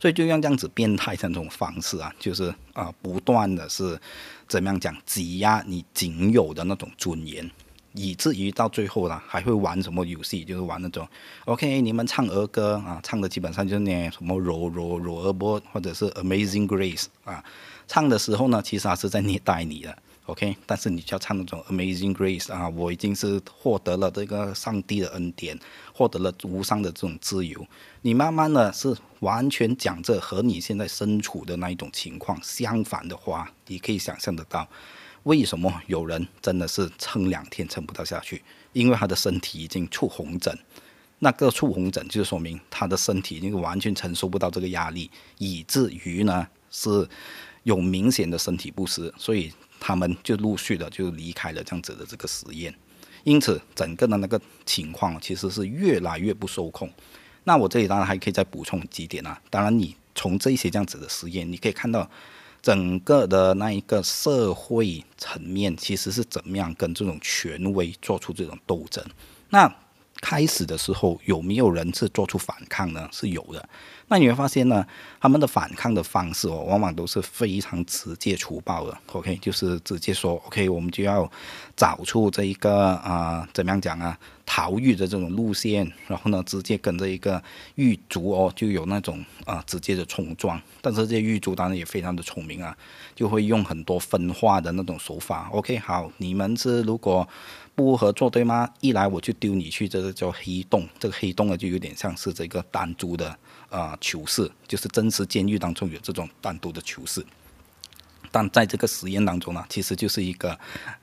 [0.00, 3.98] 所以就用这样子变态的那种方式啊，就是啊不断的是
[4.48, 7.48] 怎么样讲挤压你仅有的那种尊严，
[7.92, 11.06] 以至于到最后呢还会玩什么游戏，就是玩那种
[11.44, 11.80] OK？
[11.80, 17.44] 你们唱儿歌啊，唱的基本上就是那什么柔柔柔儿波或者是 Amazing Grace 啊，
[17.86, 19.96] 唱的时候呢其实还是在虐待你的。
[20.26, 25.56] OK，但是你就要唱那种 Amazing Grace 啊，我已经是获得了这个上帝的恩典，
[25.94, 27.64] 获得了无上的这种自由。
[28.02, 34.68] 你慢慢的是完全讲这和你现在身处的那一种情况相反的话，你可以想象得到，
[35.22, 40.58] 为什么有人真的是撑两天撑不到下去，因为他的身体已经出红疹，
[41.20, 45.08] 那个出红疹就说明他的身体已经完全承受不到这个压力，
[45.38, 47.08] 以至于呢是
[47.62, 49.52] 有明显的身体不适，所以。
[49.80, 52.74] 他们就陆续的就离开了这样子的这个实验，
[53.24, 56.90] 因此整个的那个情况其实是越来越不受控。
[57.44, 62.10] 那我这里当然还可以再补充几点啊，当然你从这些这样子的实验，你可以看到
[62.60, 69.04] 整个的那一个社会层面其实是怎么样跟这种权威做出这种斗争。
[69.50, 69.72] 那
[70.20, 73.08] 开始的时候有没有人是做出反抗呢？
[73.12, 73.68] 是有的。
[74.08, 74.86] 那你会发现呢，
[75.20, 78.96] 他们的反抗的方式哦，往往都是非常直接粗暴的。
[79.12, 81.28] OK，就是直接说 OK，我们就要
[81.76, 87.42] 找出这一个啊，怎么样讲啊，逃狱的这种路线，然后呢，直接跟这一个
[87.74, 90.60] 狱卒哦，就有那种啊直接的冲撞。
[90.80, 92.76] 但是这些狱卒当然也非常的聪明啊，
[93.14, 95.48] 就会用很多分化的那种手法。
[95.52, 97.28] OK，好，你们是如果。
[97.76, 98.66] 不合作对吗？
[98.80, 103.38] 一来我就丢你去这个叫黑洞，这个黑洞呢就有点像是这个单珠的
[103.70, 107.24] 啊囚室，就是真实监狱当中有这种单独的囚室。
[108.32, 110.58] 但在这个实验当中呢，其实就是一个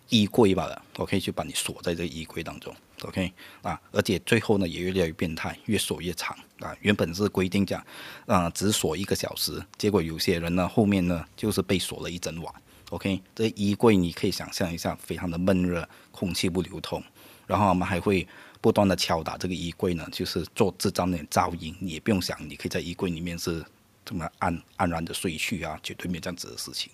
[0.09, 0.79] 衣柜罢了。
[0.97, 3.31] 我可以去把你锁在这个衣柜当中，OK
[3.63, 6.75] 啊，而且最后呢也越来越变态，越锁越长啊。
[6.81, 7.83] 原本是规定讲
[8.27, 12.53] 啊只锁一个小时，结果有些人呢后面呢就是被锁了一整晚。
[12.89, 17.01] OK，这衣柜你可以想象一下，非常的闷热，空气不流通。
[17.47, 18.27] 然后我们还会
[18.63, 21.75] 不断的敲打这个衣柜呢，就是做制造那噪音。
[21.81, 23.61] 你也不用想，你可以在衣柜里面是
[24.05, 26.89] 这么安安然的睡去啊，绝对没这样子的事情。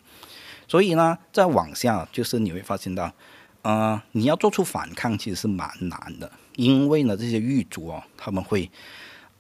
[0.68, 3.14] 所以呢，再往下就是你会发现到，
[3.62, 8.68] 呃，你要做出反抗其实是蛮难的，因为呢，这些狱卒哦，他们会。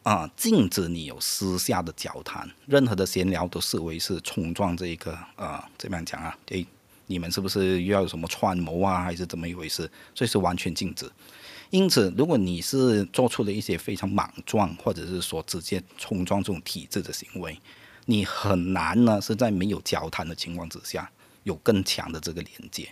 [0.04, 6.36] 啊，禁止你有私下的交谈，任何的闲聊都视为是冲撞这一个呃，怎么样讲啊？
[6.48, 6.66] 诶，
[7.08, 9.92] 你们是不是又要有什么串谋啊，还是怎么一回事？
[10.16, 11.12] 所以是完全禁止。
[11.72, 17.60] 因此，如果你是做出了一些非常莽撞，或者是说直接冲撞这种体制的行为，
[18.06, 21.10] 你很难呢是在没有交谈的情况之下
[21.44, 22.90] 有更强的这个连接。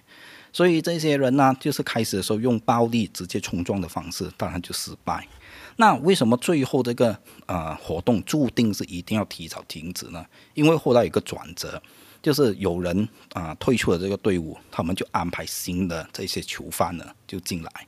[0.53, 5.27] 所以这些人呢，就是开始的时候用暴力直接冲撞的方式，当然就失败。
[5.75, 10.25] 那为什么最后这个呃活动注定是一定要提早停止呢？
[10.53, 11.81] 因为后来有个转折，
[12.21, 17.87] 就是有人啊、退出了这个队伍，他们就安排新的这些囚犯呢就进来。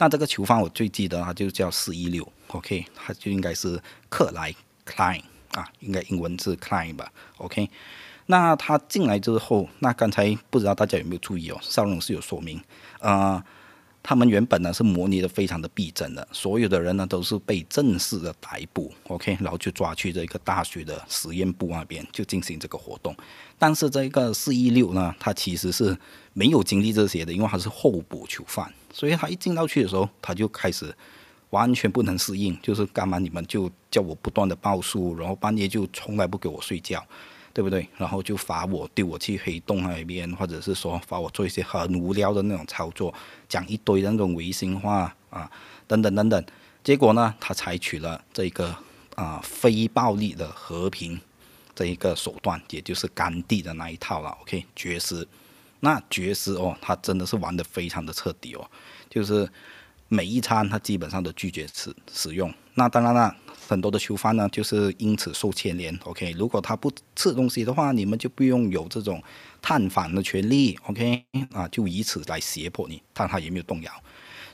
[0.00, 4.50] 那这个球方我最记得他就叫四一六，OK，他就应该是克莱
[4.86, 5.20] Klein
[5.52, 7.68] 啊，应该英文是 Klein 吧，OK。
[8.24, 12.58] 那他进来之后，那刚才不知道大家有没有注意哦，邵荣是有说明，
[13.00, 13.44] 呃，
[14.02, 23.14] 他们原本呢是模拟的非常的逼真的，所有的人呢都是被正式的逮捕，OK，然后就抓去这个大学的实验部那边就进行这个活动。
[23.58, 25.96] 但是这个四一六呢，他其实是
[26.32, 30.92] 没有经历这些的，因为他是候补囚犯，所以他一进到去的时候，他就开始
[31.50, 37.04] 完全不能适应，就是干嘛你们就叫我不断的报数，然后半夜就从来不给我睡觉。
[37.52, 37.88] 对不对？
[37.96, 43.12] 然后就罚我丢我去黑洞那边，或者是说罚我做一些很无聊的那种操作，
[43.48, 45.50] 讲一堆那种违心话啊，
[45.86, 46.44] 等等等等。
[46.84, 48.74] 结果呢，他采取了这个
[49.16, 51.20] 啊非暴力的和平
[51.74, 54.30] 这一个手段，也就是甘地的那一套了。
[54.42, 55.26] OK，绝食。
[55.80, 58.70] 那绝食哦，他真的是玩的非常的彻底哦，
[59.08, 59.48] 就是
[60.08, 62.52] 每一餐他基本上都拒绝吃使用。
[62.74, 63.36] 那当然了。
[63.70, 65.96] 很多的囚犯呢，就是因此受牵连。
[66.02, 69.22] OK，如果他不吃东西的话，你们就不用有这种
[69.62, 70.76] 探访的权利。
[70.88, 73.92] OK，啊，就以此来胁迫你，看他有没有动摇。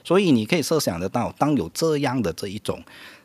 [0.04, 2.82] 所以你可以设想得到，当有这样的这一种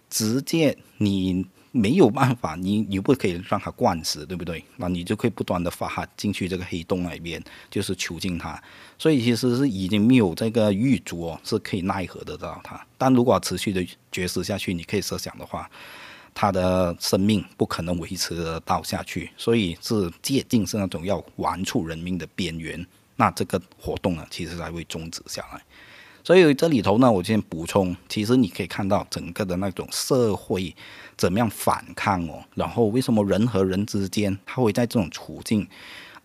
[0.10, 1.46] 直接你。
[1.72, 4.64] 没有办法，你你不可以让他灌死，对不对？
[4.76, 8.62] 那你就可以不断的发他进去这个黑洞那边，就是囚禁他。
[8.98, 12.86] 所以其实是已经没有这个狱卒，是可以奈何得到他。
[12.98, 15.70] 但如果持续的绝食下去，你可以设想的话，
[16.34, 19.32] 他的生命不可能维持得到下去。
[19.38, 25.62] 所以是接近是那种要玩出人命的边缘，那这个活动呢，其实才会终止下来。
[26.24, 30.76] 所以这里头呢，我先补充，其实你可以看到整个的那种社会
[31.18, 35.68] 怎么样反抗哦，然后为什么人和人之间他会在这种处境，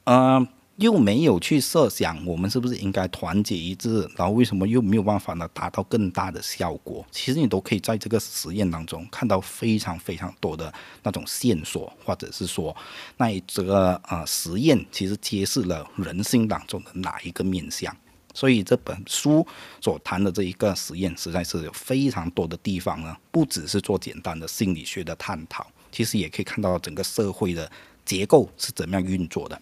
[0.05, 0.46] 呃，
[0.77, 7.05] 又没有去设想我们是不是应该团结一致，然后为什么又没有办法呢达到更大的效果？
[7.11, 10.72] 其实你都可以在这个实验当中看到非常非常多的
[11.03, 12.77] 那种线索，或者是说
[13.16, 17.94] 那这个呃实验其实揭示了人性当中的哪一个面相。
[18.37, 19.44] 所以这本书
[19.81, 27.70] 所谈的这一个实验，实在是有非常多的地方呢，不只是做简单的心理学的探讨，其实也可以看到整个社会的
[28.05, 29.59] 结构是怎么样运作的。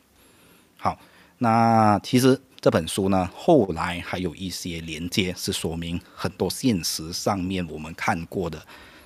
[0.76, 0.98] 好，
[1.38, 8.60] 那其实这本书呢，后来还有一些连接，是说明很多现实上面我们看过的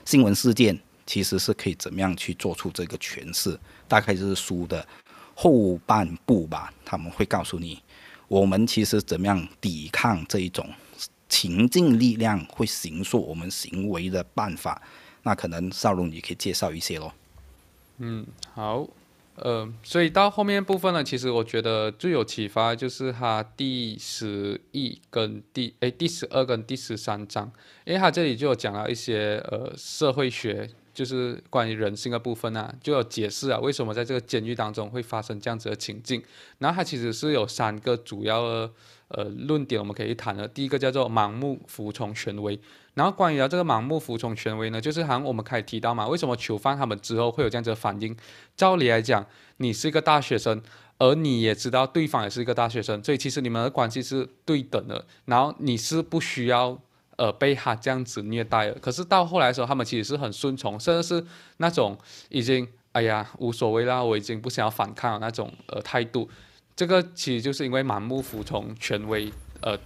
[0.07, 3.61] 新闻事件，其实是可以怎么样去做出这个诠释。
[3.87, 4.87] 大概就是书的
[5.35, 7.79] 后半部吧，他们会告诉你。
[8.29, 10.69] 我们其实怎么样抵抗这一种
[11.29, 14.81] 情境力量会形塑我们行为的办法？
[15.23, 17.13] 那可能邵龙你可以介绍一些咯。
[17.99, 18.87] 嗯，好，
[19.35, 27.51] 呃，所以到后面部分呢，其实我觉得最有启发就是他第十一跟第诶第十二跟第十三章，
[27.85, 30.71] 因为他这里就有讲了一些呃社会学。
[30.99, 36.21] 就是关于人性的部分啊，就有解释啊，为什么在这个监狱当中会发生这样子的情境。
[36.59, 38.71] 然后它其实是有三个主要的
[39.07, 40.49] 呃论点，我们可以谈的。
[40.49, 42.59] 第一个叫做盲目服从权威。
[42.95, 48.17] 然后关于啊这个盲目服从权威呢，就是好像我们可以提到嘛，为什么囚犯他们之后会有这样子的反应？
[48.57, 49.25] 照理来讲，
[49.59, 50.61] 你是一个大学生，
[50.99, 55.07] 而你也知道对方也是一个大学生，所以其实你们的关系是对等的。
[55.27, 56.81] 然后你是不需要。
[57.19, 61.27] 呃，被他这样子虐待了，可是到后来的时候，他们其实是很顺从，甚至是
[61.57, 66.31] 那种已经哎呀无所谓啦，我已经不想要反抗那种呃态度。
[66.77, 69.77] 这个其实就是因为盲目服从权威呃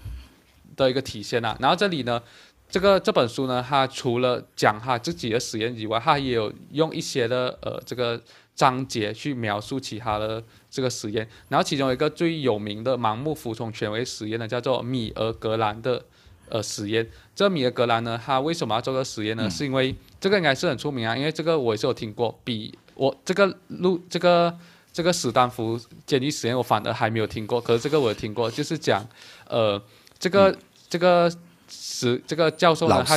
[0.76, 1.56] 的一个体现啊。
[1.58, 2.22] 然后这里呢，
[2.68, 8.22] 这个这本书呢，它除了讲他自己的实验以外，它也有用一些的呃这个
[8.54, 11.26] 章节去描述其他的这个实验。
[11.48, 16.04] 然后其中一个最有名的盲目服从权威实验呢，叫做米尔格兰的。
[16.52, 19.48] 呃，实验，这米尔格兰呢，他为什么要做个实验呢？
[19.48, 22.38] 是因为这个应该是很出名啊，因为这个我也是有听过。
[22.44, 24.54] 比我这个路这个
[24.92, 27.58] 这个史丹福监狱实验，我反而还没有听过。
[27.58, 29.02] 可是这个我有听过，就是讲，
[29.48, 29.82] 呃，
[30.18, 30.54] 这个
[30.90, 31.32] 这个
[31.70, 33.16] 史这个教授呢，他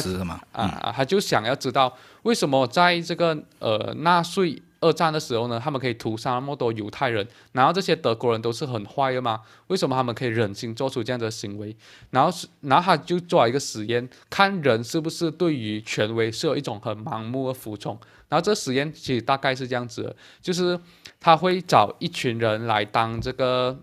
[0.54, 1.94] 啊啊，他就想要知道
[2.24, 4.62] 为什么在这个呃纳粹。
[4.86, 9.42] 二战的时候呢，他们可以屠杀那么多犹太人，然后这些德国人都是很坏的吗？
[9.68, 11.76] 为什么他们可以忍心做出这样的行为？
[12.12, 18.00] 然后是，然后他就做了一个实验，看人是不是对于权威是有一种很盲目的服从。
[18.30, 20.80] 然后这实验其实大概是这样子的，就是
[21.20, 23.78] 他会找一群人来当这个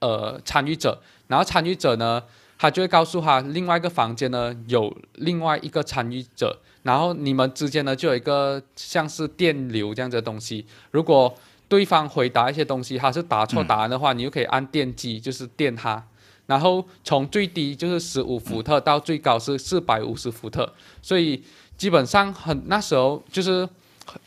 [0.00, 2.22] 呃参与者，然后参与者呢。
[2.58, 10.66] 他就会告诉他另外一个房间呢有另外一个参与者，然后你们之间呢就有一个像是电流这样子的东西。
[10.90, 11.34] 如果
[11.68, 16.04] 对方回答一些东西，他是答错答案的话，你就可以按电击，就是电他。
[16.46, 21.42] 然后从最低就是十五伏特到最高是四百五十伏特，所以
[21.76, 23.68] 基本上很那时候就是。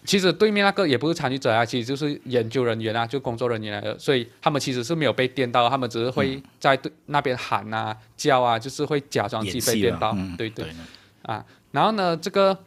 [0.06, 10.66] 其实对面那个也不是参与者啊，其实就是研究人员啊，就工作人员来的，所以他们其实是没有被电到，他们只是会在对那边喊啊、叫啊，就是会假装自己被电到，对对，
[11.24, 11.44] 啊，
[11.76, 12.58] 然后呢，这个，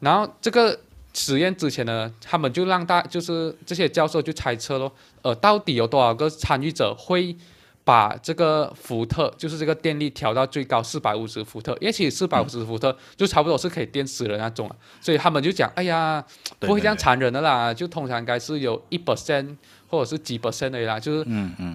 [0.00, 0.80] 然后这个
[1.12, 7.36] 实验之前呢，他们就让大就是这些教授就猜测咯，呃，到底有多少个参与者会。
[7.84, 16.24] 把这个伏特，就是这个电力调到最高四百五十伏特，因为其实四百五十伏特就差不多是可以电死人那种了，所以他们就讲，哎呀，
[16.58, 19.54] 不会这样残忍的啦，就通常应该是有一 percent
[19.86, 21.26] 或者是几 percent 的啦，就是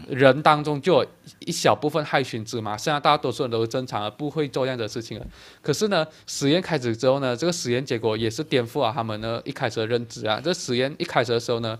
[0.09, 1.07] 人当中就有
[1.45, 5.27] 一小部分害群之马，剩下大多数人都是正常的，不会做这样的事情的。
[5.61, 10.41] 可是呢，实验开始之后呢，这个实验结果也是颠覆了他们呢一开始的认知啊。
[10.43, 11.77] 这实验一开始的时候呢，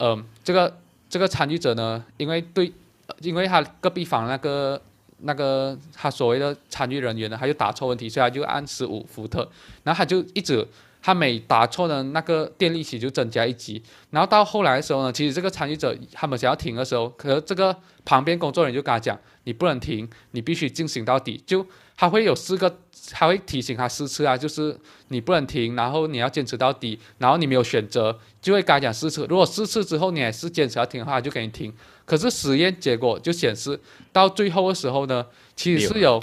[0.00, 0.76] 嗯，这个
[1.08, 2.72] 这个参与者呢，因为对
[3.20, 4.80] 因为他隔壁房那个
[5.18, 9.48] 那个他所谓的参与人员呢，他就打错问题，所以他就按十五伏特，
[9.84, 10.66] 然后他就一直
[11.02, 21.66] 他每打错的，那个电力起就增加一级，然后到后来的时候呢，其实这个参与者他们想要停的时候，可是这个旁边工作人员就跟他讲，你不能停，你必须进行到底，就
[22.00, 22.78] 他会有四个。
[23.12, 29.26] 他会提醒他四次啊，就是你不能停，然后你要坚持到底，然后你没有选择，就会跟他讲四次。
[29.28, 31.74] 如果四次之后你还是坚持要停的话，就给你停。
[32.04, 33.80] 可是实验结果就显示，
[34.12, 36.22] 到最后的时候呢，其实是有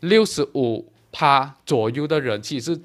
[0.00, 2.80] 六十五趴左右的人，其实是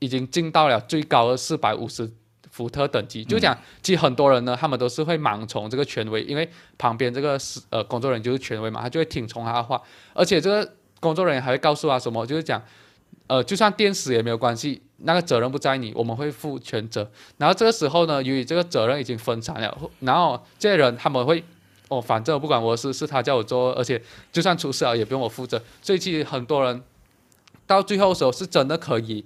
[0.00, 2.10] 已经进到了最高的四百五十
[2.50, 3.24] 伏特等级。
[3.24, 9.80] 就讲，其实很多人呢，他们都是会盲从这个权威，因为旁边这个是呃工作人员就是权威嘛，他就会听从他的话，
[10.12, 10.72] 而且这个。
[11.00, 12.26] 工作人员还会告诉他什么？
[12.26, 12.62] 就是讲，
[13.26, 17.10] 呃，就算电死也没有关系，那个责任不在你，我们会负全责。
[17.38, 21.42] 然后这个时候呢，由于这个责任已经分散了，然后这些人他们会，
[21.88, 25.60] 哦，反正不管我是是他叫我做，而且就算出事了也不用我负责。
[25.80, 26.82] 所以其实很多人
[27.66, 29.24] 到最后的时候是真的可以，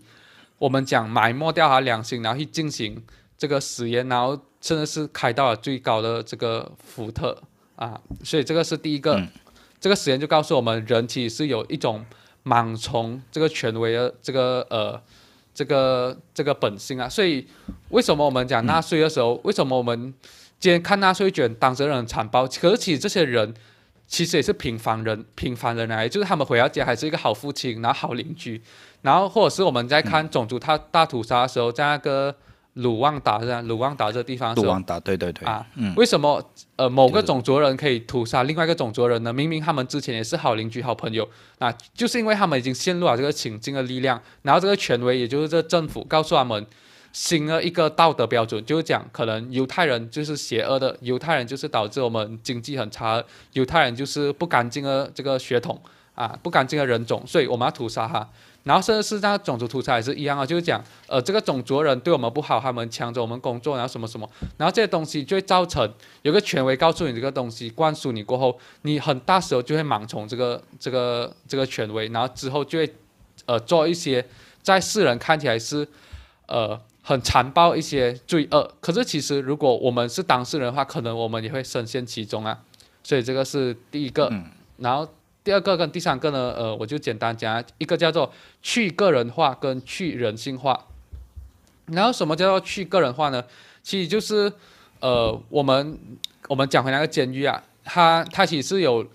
[0.58, 3.02] 我们讲埋没掉他良心，然后去进行
[3.36, 7.36] 这个实验，然后甚至是开到了最高的这个福特
[7.74, 8.00] 啊。
[8.22, 9.20] 所以这个是第一个。
[9.84, 12.02] 这个实验就告诉我们，人体是有一种
[12.42, 14.98] 盲从这个权威的这个呃
[15.52, 17.06] 这个这个本性啊。
[17.06, 17.46] 所以
[17.90, 20.14] 为什么我们讲纳税的时候，为什么我们
[20.58, 22.46] 今天看纳税卷当时人很残暴？
[22.46, 23.52] 可是其实这些人
[24.06, 28.62] 其实也是平凡人，平凡人来，就是他们回到家还是一个好父亲，然后好邻居，
[29.02, 32.34] 然后或者是我们在看种族他大屠杀的时候，在那个。
[32.74, 33.62] 鲁旺达是吧？
[33.62, 35.64] 鲁旺达这地方，鲁旺达，对对对啊，
[35.96, 36.42] 为什么
[36.76, 39.32] 呃某个种族人可以屠杀另外一个种族人呢？
[39.32, 46.66] 明明他们之前也是好邻居、好朋友，那就是因为他们已经陷入了这个情境的力量，然后这个权威，也就是这政府告诉他们
[47.12, 55.80] 新的一个道德标准，就是讲可能犹太人就是邪恶的，犹太人就是导致我们经济很差，犹太人就是不干净的这个血统
[56.16, 58.28] 啊，不干净的人种，所以我们要屠杀他。
[58.64, 65.86] 然后甚至是那种族屠杀也是一样啊，就是讲，呃，这个种族人对我们不好，他们抢走我们工作，然后什么什么，然后这些东西就会造成
[66.22, 72.94] 有个权威告诉你这个东西，灌输你过后，你很大时候就会盲从这个这个这个权威，然后之后就会，
[73.44, 74.26] 呃，做一些
[74.62, 75.86] 在世人看起来是，
[76.46, 82.58] 呃，很残暴一些罪恶，可是其实如果我们是当事人的话，可能我们也会深陷其中啊，
[83.02, 84.32] 所以这个是第一个，
[84.78, 85.06] 然后。
[85.44, 90.86] 第二个跟第三个呢，呃，我就简单讲一个叫做去个人化跟去人性化。
[91.86, 93.44] 然后什么叫做去个人化呢？
[93.82, 94.50] 其实就是
[95.00, 95.98] 呃，我们
[96.48, 99.06] 我们讲回那个监狱啊，它它其实是有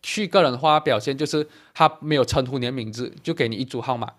[0.00, 4.12] 去个人化表现，就是它没有称呼你的名字，就给你一组号码，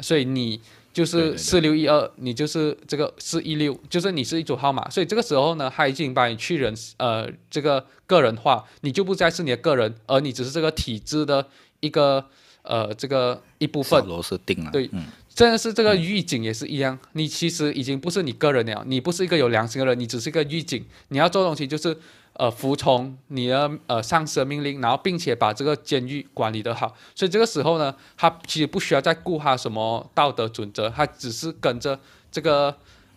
[0.00, 0.60] 所以你。
[0.92, 11.46] 就是四六一二，你就是这个四一六，就是你是一组号码，所以这个时候呢，他已经把你去人呃这个个人化，你就不再是你的个人，而你只是这个体制的
[11.78, 12.24] 一个
[12.62, 14.04] 呃这个一部分。
[14.06, 14.70] 螺丝钉啊。
[14.72, 14.90] 对，
[15.34, 21.96] 真的是这个狱警也是一样，你其实已经不是你个人了，你不是一个有良心的人，你只是一个狱警，你要做东西就是。
[22.34, 31.98] 呃，服从你的呃上司的命令，然后并且把这个监狱管理得好，所以这个时候呢，他其实不需要再顾他什么道德准则，他只是跟着
[32.30, 32.74] 这个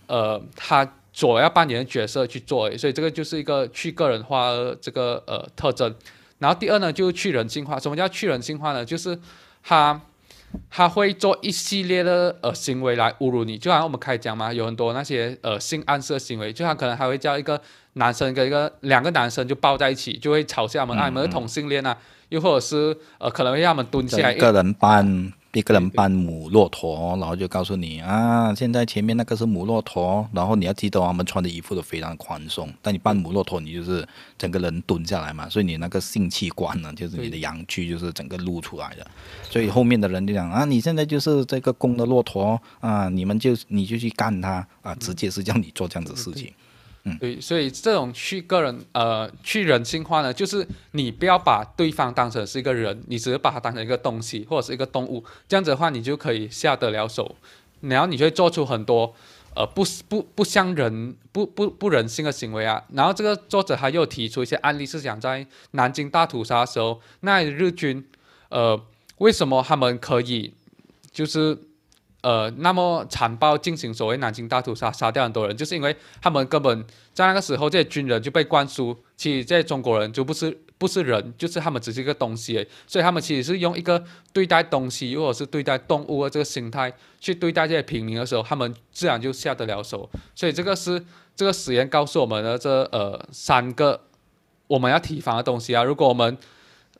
[0.07, 4.51] 呃他所要扮演的角色去做，所以这个就是一个去个人化
[4.81, 5.95] 这个呃特征。
[6.39, 7.79] 然后第二呢，就是去人性化。
[7.79, 8.83] 什么叫去人性化呢？
[8.83, 9.17] 就是
[9.61, 10.01] 他
[10.69, 17.61] 他会做一系列的呃行为来侮辱你，就好像我们开讲嘛，有很多那些呃性暗示的行为，就他可能还会叫一个。
[17.95, 21.95] 男生跟一个两个男生就抱在一起，就会嘲笑他们啊，你们是同性恋啊。
[22.29, 34.03] 又或者是呃可能会让他们蹲下来，一个人搬一个人搬母骆驼，然后就告诉你啊，现在前面那个是母骆驼，然后你要记得我们穿的衣服都非常宽松，但你搬母骆驼，你就是
[34.35, 39.05] 整个人蹲下来嘛，所以你那个性器官呢，就是你的阳具就是整个露出来的，
[39.43, 46.51] 所以后面的人就讲啊，你现在就是这个公的骆驼啊，你们就你就去干他啊，直接是叫你做这样子事情。
[47.19, 57.35] 对，所以这种去个人呃去人性化呢，就是你不要把对方当成是一个人，你只是把它当成一个东西或者是一个动物，这样子的话，你就可以下得了手，
[57.81, 59.13] 然后你就会做出很多
[59.53, 62.81] 呃不不不像人不不不人性的行为啊。
[62.93, 68.07] 然后这个作者他又提出一些案例，是讲在南京大屠杀的时候，那日军
[68.47, 68.81] 呃
[69.17, 70.53] 为什么他们可以
[71.11, 71.57] 就是。
[72.23, 84.01] 呃，那么残暴进行所谓南京大屠杀，杀掉很多人，就是因为他们根本在那个时候，这些军人就被灌输，其实这些中国人就不是不是人，就是他们只是一个东西，所以他们其实是用一个
[84.31, 90.09] 对待东西或者是对待动物的这个心态去对待这些平民的时候，他们自然就下得了手。
[90.33, 91.03] 所以这个是
[91.35, 93.99] 这个实验告诉我们的这呃三个
[94.67, 95.83] 我们要提防的东西啊。
[95.83, 96.37] 如果我们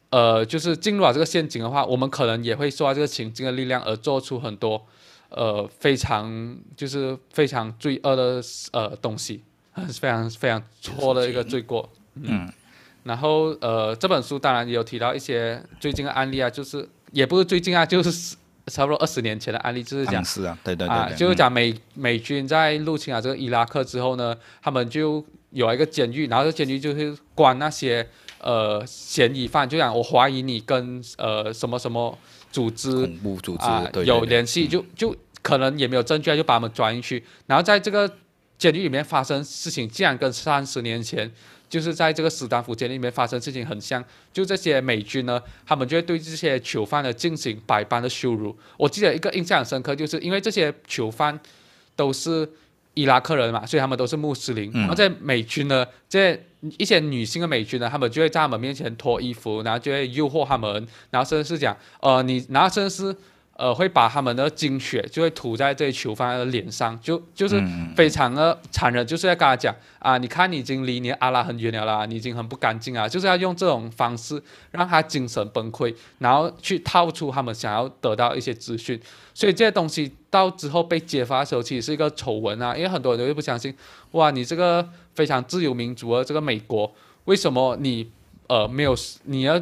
[0.10, 4.86] 呃就是进入了这个陷阱的话，我们可能也会受到这个情境的力量而做出很多。
[5.36, 9.44] 呃，非常就是非常罪恶的呃东西，
[10.00, 11.90] 非常非常错的一个罪过。
[12.16, 12.48] 嗯，
[13.04, 18.36] 然后呃这本书当然也有提到一些最近的案例啊，就是也不是最近啊，就是
[18.68, 28.08] 差不多二十年前的案例，就是讲是啊，对对对，啊就是讲美美军在入侵啊这个伊拉克之后呢，他们就有一个监狱，然后这监狱就是关那些
[28.40, 32.18] 呃嫌疑犯，就讲我怀疑你跟呃什么什么。
[32.54, 32.92] 组织
[33.58, 37.24] 啊有联系，就就可能也没有证据啊，就把他们抓进去。
[37.46, 38.12] 然后在这个
[38.58, 41.32] 监狱里面发生事情，竟然跟三十年前
[41.70, 44.04] 就是在这个斯坦福监狱里面发生事情很像。
[44.32, 48.58] 就这些美军呢，他们就会对这些囚犯呢进行百般的羞辱。
[48.78, 51.40] 我记得一个印象很深刻，就是因为这些囚犯
[51.96, 52.50] 都是
[52.94, 54.72] 伊拉克人嘛，所以他们都是穆斯林。
[54.72, 56.40] 然后在美军呢，这
[56.78, 63.16] 一些女性的美军呢，他们就会在他们面前脱衣服，然后就会诱惑他们，然后甚至是讲，呃，你，然后甚至是，
[63.56, 67.62] 呃，会把他们的精血就会涂在这些囚犯的脸上，就就是
[67.96, 74.42] 非常的残忍，就是要跟他讲，啊，你看你已经离你阿拉很远了啦，你已经很不干净啊，就是要用这种方式
[74.72, 79.00] 让他精神崩溃，然后去套出他们想要得到一些资讯，
[79.34, 83.76] 所以这些东西到之后被揭发的时候，其实是一个丑闻啊，因为很多人都不相信，
[84.12, 84.90] 哇，你这个。
[85.16, 86.92] 非常自由民主的这个美国，
[87.26, 88.10] 为什么你
[88.48, 88.96] 呃没有
[89.26, 89.62] 你要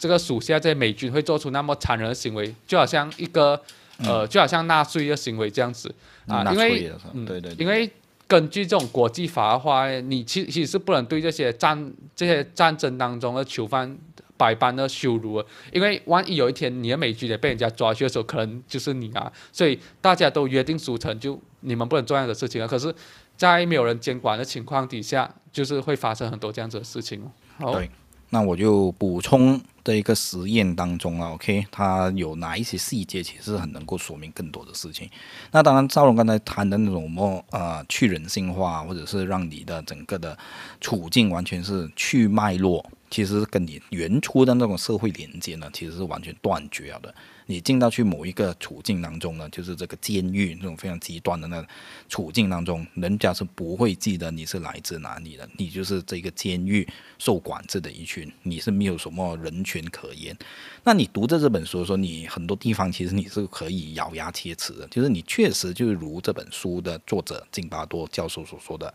[0.00, 2.52] 这个属下这些美军会做出那么残忍的行为？
[2.66, 3.60] 就好像一个
[3.98, 5.94] 呃就好像纳粹的行为这样子
[6.26, 7.88] 啊，因为嗯对对，因为
[8.26, 13.96] 根据这种国际法的话，你其其实是不能对这些战这些战争当中的囚犯
[14.36, 22.66] 百般的羞辱，因为万一有一天你的美军也被人家抓去的时候，可能就是你啊，所以大家都约定俗成，就你们不能做这样的事情啊。
[22.66, 22.92] 可是。
[23.40, 27.26] 在没有人监管的情况底下，就是会发生很多这样子的事情
[27.58, 27.72] 哦。
[27.72, 27.90] 对，
[28.28, 35.08] 那我就补充这一个实验当中啊，OK，它有哪一些细节其实很能够说明更多的事情。
[35.52, 40.36] 那当然，赵龙刚才谈的那种么呃去人性化，或者是让你的整个的
[40.80, 47.14] 处境完全是去脉络，其实跟你原初的那种社会连接呢，其实是完全断绝了的。
[47.46, 51.66] 你进到去某一个处境当中呢，就是这个监狱那种非常极端的那
[52.08, 56.86] 处境当中，人家是不会记得你是来自哪里的，你就是这个监狱
[57.18, 60.36] 受管制的一群，你是没有什么人权可言。
[60.84, 68.94] 那你读着这本书，说你很多地方其实你是可以咬牙切齿的，就是你确实就是如这本书的作者津巴多教授所说的。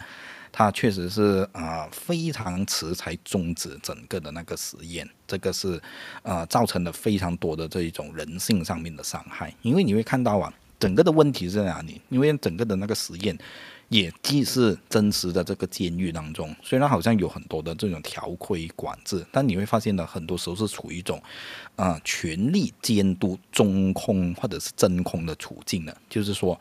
[0.58, 5.78] 他确实是啊，非常迟才终止整个的那个实验，这个是
[6.24, 9.54] 呃造成了非常多的这一种人性上面的伤害。
[9.64, 12.00] 因为你会看到啊，整个的问题在哪里？
[12.08, 13.38] 因为整个的那个实验
[13.90, 21.22] 也既是真实的这个监狱当中，虽然好像有很多的这种条规管制，但你会发现呢，很多时候是处于一种
[21.76, 26.58] 啊权力监督中空或者是真空的处境的，就是说。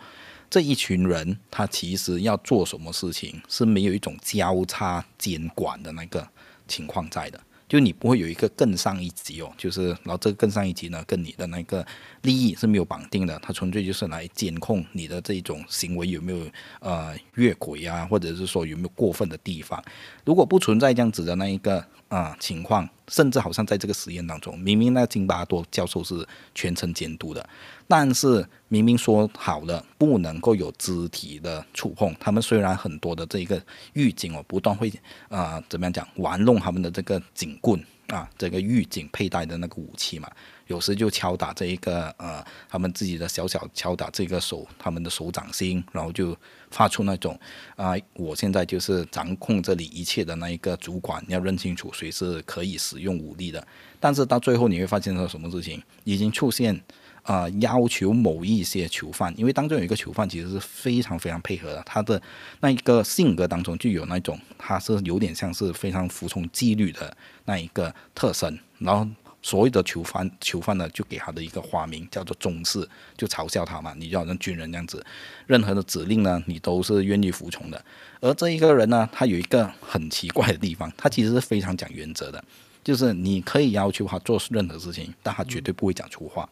[0.54, 6.24] 这一群人，他其实要做什么事情是没有一种交叉监管的那个
[6.68, 11.84] 情况在的，就你不会有一个更上一级哦，就是然后这个更上一级呢，跟你的那个
[12.22, 16.46] 利益是没有绑定的，它纯粹就是来监控你的这种行为有没有
[16.78, 19.82] 呃越轨啊，或者是说有没有过分的地方。
[20.24, 21.84] 如果不存在这样子的那一个
[22.14, 27.48] 啊情况，甚至好像在这个实验当中，明明那津巴多教授是全程监督的。
[27.88, 33.60] 但是明明说好了不能够有肢体的触碰，他们虽然很多的这一个
[33.94, 34.92] 狱警哦，不断会
[35.28, 37.84] 啊怎么样讲玩弄他们的这个警棍
[38.14, 40.30] 啊，这个狱警佩戴的那个武器嘛，
[40.68, 46.36] 有时就敲打这一个呃，他们自己的小小敲打这个手，他们的手掌心，然后就
[46.70, 47.36] 发出那种
[47.74, 53.66] 啊，我现在就是掌控这里一切的那一个主管，你要认清楚谁是可以使用武力的。
[53.98, 56.80] 但是到最后你会发现到什么事情，已经出现。
[57.24, 62.20] 啊，要求某一些囚犯，因为当中有一个囚犯其实是非常非常配合的，他的
[62.60, 67.16] 那一个性格当中就有那种，他是有点像是非常服从纪律的
[67.46, 68.58] 那一个特征。
[68.78, 69.08] 然后
[69.40, 75.04] 所有的囚犯，囚犯呢就给他的一个花名叫做忠士，就嘲笑他嘛，你就好像军人这样子，
[75.46, 77.82] 任何的指令呢你都是愿意服从的。
[78.20, 82.44] 而这一个人呢，他有一个很奇怪的地方，他其实是非常讲原则的。
[82.84, 86.48] 就是你可以要求他做任何事情，但他绝对不会讲粗话。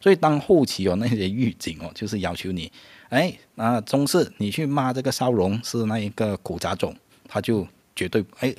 [0.00, 2.70] 所以当后期有那些预警哦， 就是要求你，
[3.08, 6.96] 哎，那中士你去骂这个骚龙是那一个苦杂种，
[7.28, 8.54] 他就绝对哎。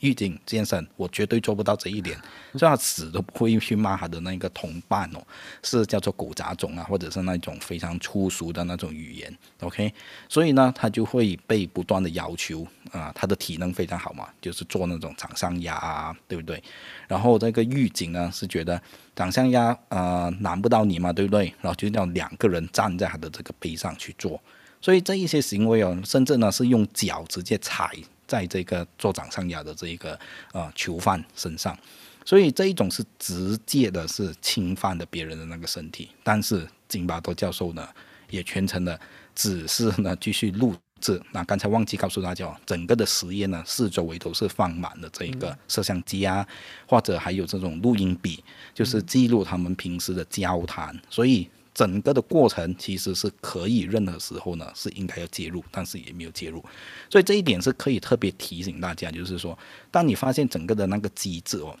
[0.00, 2.16] 狱警先生，我绝对做不到这一点，
[2.54, 5.20] 所以他死都不会去骂他的那个同伴哦，
[5.62, 9.92] 是叫做狗杂种啊，或者是那种非常粗俗的那种语言，OK，
[10.28, 16.62] 所以呢，他就会被不断的要求啊，他的体能非常好嘛，就是做那种掌上压啊，对不对？
[17.06, 18.80] 然后这个狱警呢是觉得
[19.16, 21.52] 掌上压呃难不到你嘛，对不对？
[21.60, 24.40] 然后就让两个人站在他的这个背上去做，
[24.80, 27.90] 所以这一些行为哦，甚至呢是用脚直接踩。
[28.28, 30.16] 在这个做掌上压的这一个
[30.52, 31.76] 呃囚犯身上，
[32.24, 36.10] 所以这一种是直接的是侵犯了别人的那个身体。
[36.22, 37.88] 但是津巴多教授呢，
[38.28, 39.00] 也全程的
[39.34, 41.20] 只是呢继续录制。
[41.32, 46.46] 那刚才忘记告诉大家，整个的实验呢，四周围都是放满了这一个摄像机啊，
[46.86, 50.96] 或者还有这种录音笔，就是记录他们平时的交谈。
[51.10, 51.48] 所以。
[51.78, 56.60] 整个的过程其实是可以任何时候呢是应该要介入，但是也没有介入，
[57.08, 59.56] 所以这一点是可以特别提醒大家，就是说，
[59.88, 61.78] 当你发现整个的那个机制哦，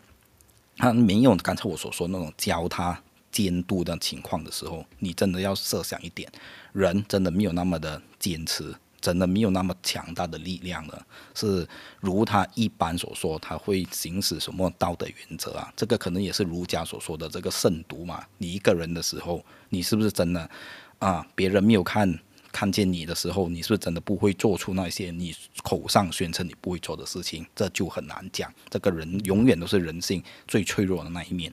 [0.76, 6.30] 它没有刚才我所说那种教他监督的情况的时候，你真的要设想一点，
[6.72, 8.72] 人真的没有那么的坚持。
[9.00, 11.66] 真的没有那么强大的力量了，是
[12.00, 15.72] 如他一般所说，他会行使什么道德原则啊？
[15.76, 18.24] 这个可能也是儒家所说的这个慎独嘛。
[18.38, 20.50] 你一个人的时候，你是不是真的
[20.98, 21.26] 啊？
[21.34, 22.18] 别人没有看
[22.50, 27.46] 看见你的时候，你是不是真的不会做出那些你口上宣称你不会做的事情？
[27.54, 28.52] 这就很难讲。
[28.68, 31.52] 这个人永远都是人性最脆弱的那一面。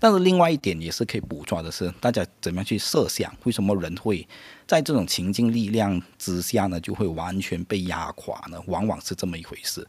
[0.00, 4.26] 但是另外一点也是可以捕捉的是，大家怎么样去设想，为什么人会
[4.66, 8.58] 在这种情境力量之下呢，就会完全被压垮呢？
[8.66, 9.86] 往往是这么一回事。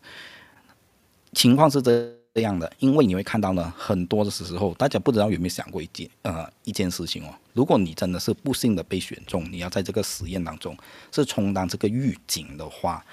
[1.32, 10.78] 情况是这样的，因为你会看到呢，很多的时候，大家不知道有没有想过一件呃一件事情哦，如果你真的是不幸的被选中，你要在这个实验当中
[11.12, 13.04] 是充当这个狱警的话。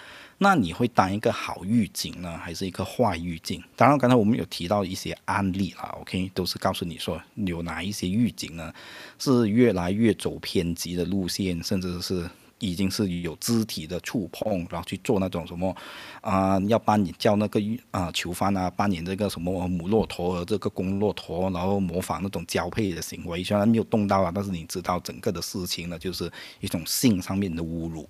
[0.41, 3.61] 那你会当一个好狱警呢，还是一个坏狱警？
[3.75, 8.73] 当然，刚才我们有提到一些案例啦，OK，都是告诉你说有哪一些狱警呢，
[9.19, 12.31] 是越来越走偏激的路线，甚至是
[12.61, 15.77] 已经是有肢体的触碰，然后去做那种什么
[16.21, 26.31] 啊，要扮演叫那个狱啊囚犯啊扮演这个什么母骆驼和这个公骆驼，然后模仿那种交配的行为，虽然没有动到啊，但是你知道整个的事情呢，就是
[26.61, 28.09] 一种性上面的侮辱。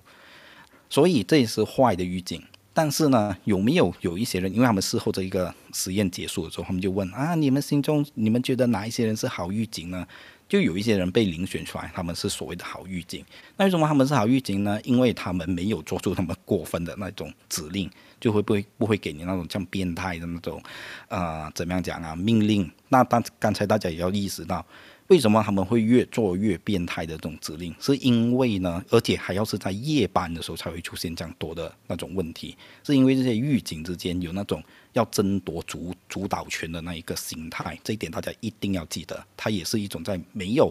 [0.90, 10.06] 所以这也是坏的预警，但是呢，有没有有一些人，因为他们事后这一个实验结束的时候，他们就问啊，你们心中你们觉得哪一些人是好预警呢？
[10.48, 13.22] 就有一些人被遴选出来，他们是所谓的好预警。
[13.58, 14.80] 那为什么他们是好预警呢？
[14.82, 20.62] 因为他们没有做出那么过分的那种指令，就会不会不会给你那种像变态的那种，
[21.08, 22.16] 呃，怎么样讲啊？
[22.16, 22.70] 命令。
[22.88, 24.64] 那当刚才大家也要意识到。
[25.08, 27.74] 为什么他们会越做越变态的这种指令？
[27.80, 32.54] 是因为呢，而且还要是在夜班的时候才会出现这样多的那种问题，
[32.84, 39.24] 是因为这些狱警之间有那种要争夺主主导权的那一个心态，这一点大家一定要记得。
[39.34, 40.70] 它也是一种在没有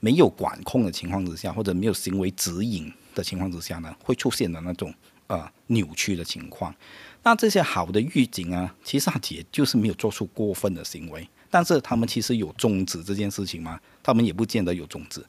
[0.00, 4.94] 没有管控的情况之下，或者没有行为指引的情况之下呢，会出现的那种
[5.26, 6.74] 呃扭曲的情况。
[7.22, 11.28] 那这些好的狱警啊，其实他也就是没有做出过分的行为。
[11.50, 13.78] 但是他们其实有终止这件事情吗？
[14.02, 15.20] 他们也不见得有终止，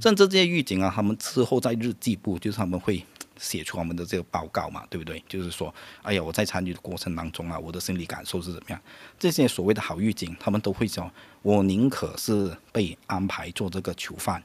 [0.00, 3.02] 甚至这些狱警啊，他们之后在日记簿，就是他们会
[3.38, 5.22] 写出他们的这个报告嘛，对不对？
[5.28, 5.72] 就是说，
[6.02, 8.80] 哎呀，我在参与的过程当中啊，我的心理感受是怎么样？
[9.18, 11.10] 这些所谓的好狱警，他们都会说，
[11.42, 14.42] 我宁可是被安排做这个囚犯，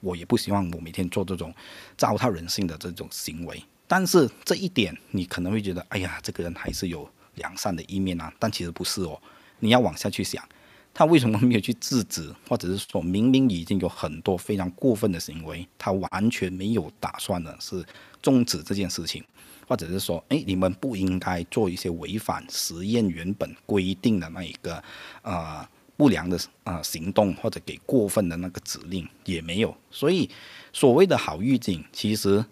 [0.00, 1.54] 我也不希望我每天做这种
[1.96, 3.62] 糟蹋人性的这种行为。
[3.86, 9.20] 但是这一点，你可能会觉得，哎呀，这个人还是有良善的一面啊，但其实不是哦，
[9.60, 10.42] 你要往下去想。
[10.94, 17.84] 他为什么没有去制止，或者是说明明已经有很多非常过分的行为，他完全没有打算的是
[18.20, 19.24] 终止这件事情，
[19.66, 24.82] 或者是说，哎，你们不应该做一些违反实验原本规定的那一个
[25.22, 25.66] 呃
[25.96, 29.74] 不良的啊行动，或者给过分的那个指令也没有。
[29.90, 30.28] 所以
[30.74, 32.44] 所谓的好预警，其实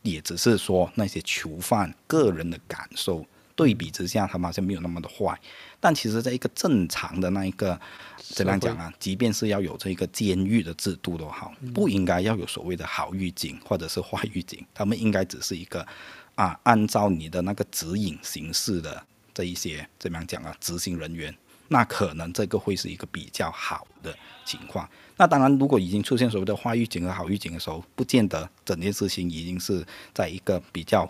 [0.00, 3.26] 也只是说那些囚犯个人的感受。
[3.54, 5.38] 对比之下，他们好像没有那么的坏，
[5.78, 7.78] 但其实在一个正常的那一个
[8.16, 8.92] 怎么样讲啊？
[8.98, 15.86] 即便是要有这个监狱的制度都好，不应该要有所谓的好狱警或者是坏狱警，他们应该只是一个
[16.34, 19.02] 啊，按照你的那个指引形式的
[19.34, 20.56] 这一些怎么样讲啊？
[20.58, 21.34] 执行人员，
[21.68, 24.88] 那可能这个会是一个比较好的情况。
[25.18, 31.08] 那当然，如果已经出现所谓的坏狱警和好狱警的时候，不见得整件事情已经是在一个比较。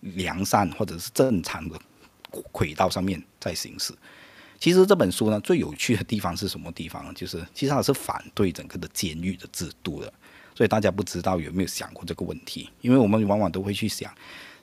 [0.00, 1.78] 良善或者是正常的
[2.52, 3.92] 轨道上面在行驶。
[4.58, 7.14] 其实这本书呢，最有趣的地方是什么地方？
[7.14, 10.12] 就是其实它是反对整个的监狱的制度的。
[10.54, 12.68] 所以大家不知道有没有想过这个问题？
[12.80, 14.12] 因为我们往往都会去想，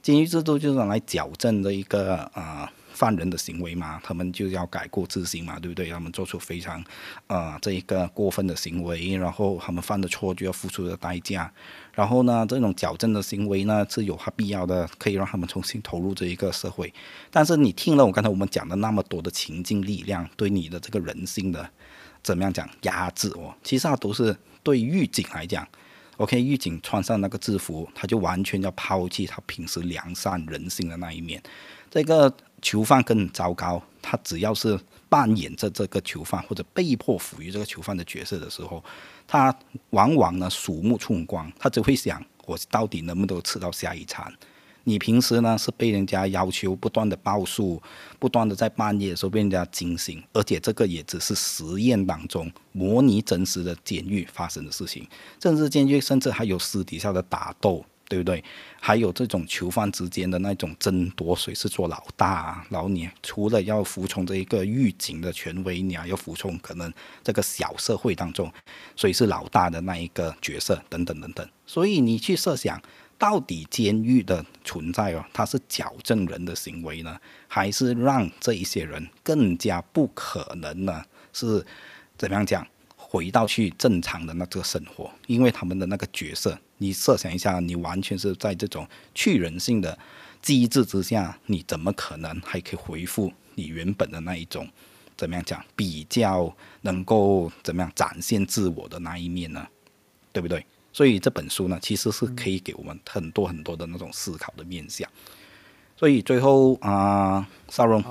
[0.01, 2.71] 监狱制度就是来矫正的一个啊。
[2.95, 5.89] 犯人的行为嘛，他们就要改过自新嘛，对不对？
[5.89, 6.81] 他们做出非常，
[7.27, 11.51] 呃，这一个过分的行为，然后他们犯的错就要付出的代价，
[11.95, 16.93] 然后呢，这种矫正的行为呢是有它必要的，可以让他们重新投入这一个社会。
[17.31, 21.67] 但是你听了我刚才我们讲的那么多的情境力量，对你的这个人性的
[22.21, 23.55] 怎么样讲压制哦？
[23.63, 25.67] 其实它都是对狱警来讲
[26.17, 31.41] ，OK，狱警穿上那个制服，他就完全要抛弃他平时良善人性的那一面，
[31.89, 32.31] 这个。
[32.61, 34.79] 囚犯更糟糕，他只要是
[35.16, 38.84] 扮演着这个囚犯或者被迫服于这个囚犯的角色的时候，
[39.26, 39.57] 他
[39.91, 44.30] 往往呢鼠目寸光，他只会想我到底能不能吃到下一餐。
[44.84, 47.82] 你平时呢是被人家要求不断的报数，
[48.20, 55.07] 不断的在半夜的时候被人家惊醒，而且这个也只是实验当中模拟真实的监狱发生的事情，
[55.41, 57.86] 甚至监狱甚至还有私底下的打斗。
[58.07, 58.43] 对不对？
[58.86, 62.67] 还有这种囚犯之间的那种争夺，谁是做老大啊？
[62.69, 68.53] 然后你除了要服从这一个狱警的权威，你还要服从可能这个小社会当中
[68.95, 71.49] 谁是老大的那一个角色等等等等。
[71.65, 72.79] 所以你去设想，
[73.17, 81.03] 到底监狱的存在哦，它是矫正人的行为呢，还是让这一些人更加不可能呢？
[81.33, 81.65] 是
[82.19, 82.63] 怎么样讲？
[82.95, 89.97] 回到去正常的那个生活，因为他们的那个角色，你设想一下，你完全是在这种去人性的
[90.41, 94.67] 机制之下，你怎么可能还可以回复你原本的那一种
[95.15, 99.65] 怎么样讲比较能够怎么样展现自我的那一面呢？
[100.34, 100.65] 对不对？
[100.91, 105.09] 所以这本书呢，其实是可以给我们很多很多的那种思考的面向。
[105.97, 108.03] 所以最后啊，少荣，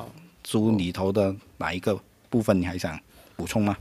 [0.46, 1.98] 书里头的哪一个
[2.30, 2.98] 部分你还想
[3.36, 3.76] 补充吗？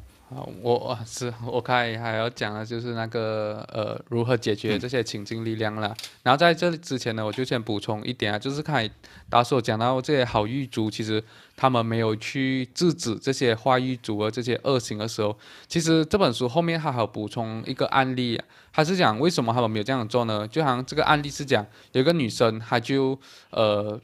[0.62, 5.96] 我是我看还要讲的就是那个呃如何解决这些情境力量啦。
[6.24, 8.90] 然后在这之前呢，我就先补充一点啊，就是看
[9.30, 11.24] 达叔讲到这些好狱卒，其实
[11.56, 20.48] 他们没有去制止这些坏狱卒啊这些恶行的时候，其实这本书后面还有补充一个案例，他是讲为什么他们没有这样做呢？
[20.48, 23.20] 就好像这个案例是讲有一个女生，她就
[23.52, 24.02] 呃。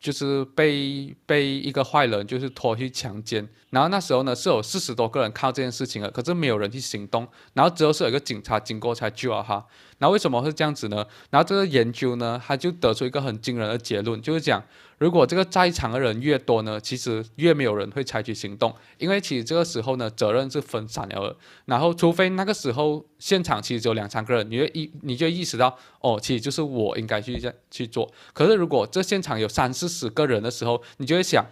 [0.00, 9.64] 就是被被一个坏人就是拖去强奸，然后那时候呢是有四十多个人看到这件事情了，可是没有人去行动，然后之后是有一个警察经过才救了他。
[10.00, 11.06] 那为什么会这样子呢？
[11.30, 14.62] 然后这个研究呢，他就得出一个很惊人的结论，就是讲。
[14.98, 21.34] 如果这个在场的人越多呢，其实越没有人会采取行动，因为其实这个时候呢，责任是分散了。
[21.64, 28.12] 然后，除非那个时候现场其实只有两三个人，你会意你就意识到，哦，其实就是我应该去这样去做。
[28.34, 31.46] 可是如果这现场有三四十个人的时候，你就会想，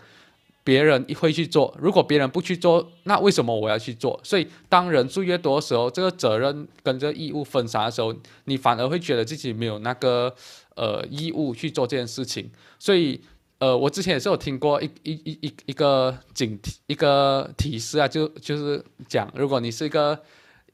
[0.69, 1.75] 别人会去做。
[1.81, 4.21] 如果别人不去做，那为什么我要去做？
[4.23, 8.15] 所以，当人数越多的时候，这个责任跟这个义务分散的时候，
[8.45, 10.35] 你反而会觉得自己没有那个
[10.77, 12.51] 呃义务去做这件事情。
[12.79, 13.19] 所以。
[13.61, 16.57] 呃，我之前也是有听过一 一一一一个警
[16.87, 20.17] 一个提示啊，就就是讲，如果你是一个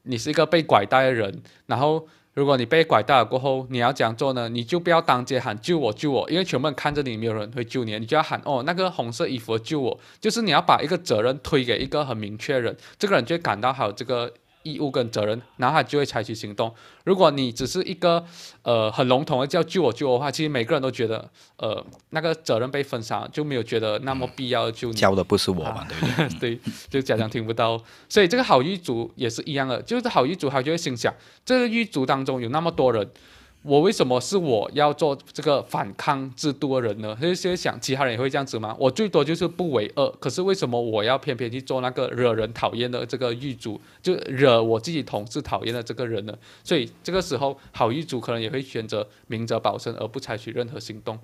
[0.03, 4.49] 你是一个被拐带的人，然后如果你被拐到了过后，你要怎样做呢？
[4.49, 14.33] 你就不要当街喊救我救我，因为全部人看着你，没有人会救你，你就要喊哦，那个红色衣服救我，就是你要把一个责任推给一个很明确人，这个人就会感到好这个。
[14.65, 16.73] 义务跟责任，然后他就会采取行动。
[17.05, 18.25] 如果你只是一个
[18.63, 24.95] 呃很笼统的叫救我救我的话，其实每个人都觉得呃那个责任被分散，就没有觉得那么必要救你。
[24.95, 26.57] 教的不是我嘛，对不对？
[26.57, 26.59] 对，
[26.89, 27.79] 就家长听不到。
[28.09, 31.13] 所以这个好狱卒也是一样的，就是好狱卒他就会心想，
[31.45, 33.07] 这个狱卒当中有那么多人，
[33.65, 37.17] 我为什么是我要做这个反抗制度的人呢？
[37.19, 38.75] 他就在想，其他人也会这样子吗？
[38.79, 46.37] 我最多就是不为恶，可是为什么我要偏偏去做那个惹人讨厌的这个狱主，就惹我自己同事讨厌的这个人呢？
[46.63, 51.17] 所以这个时候，好狱主可能也会选择明哲保身，而不采取任何行动。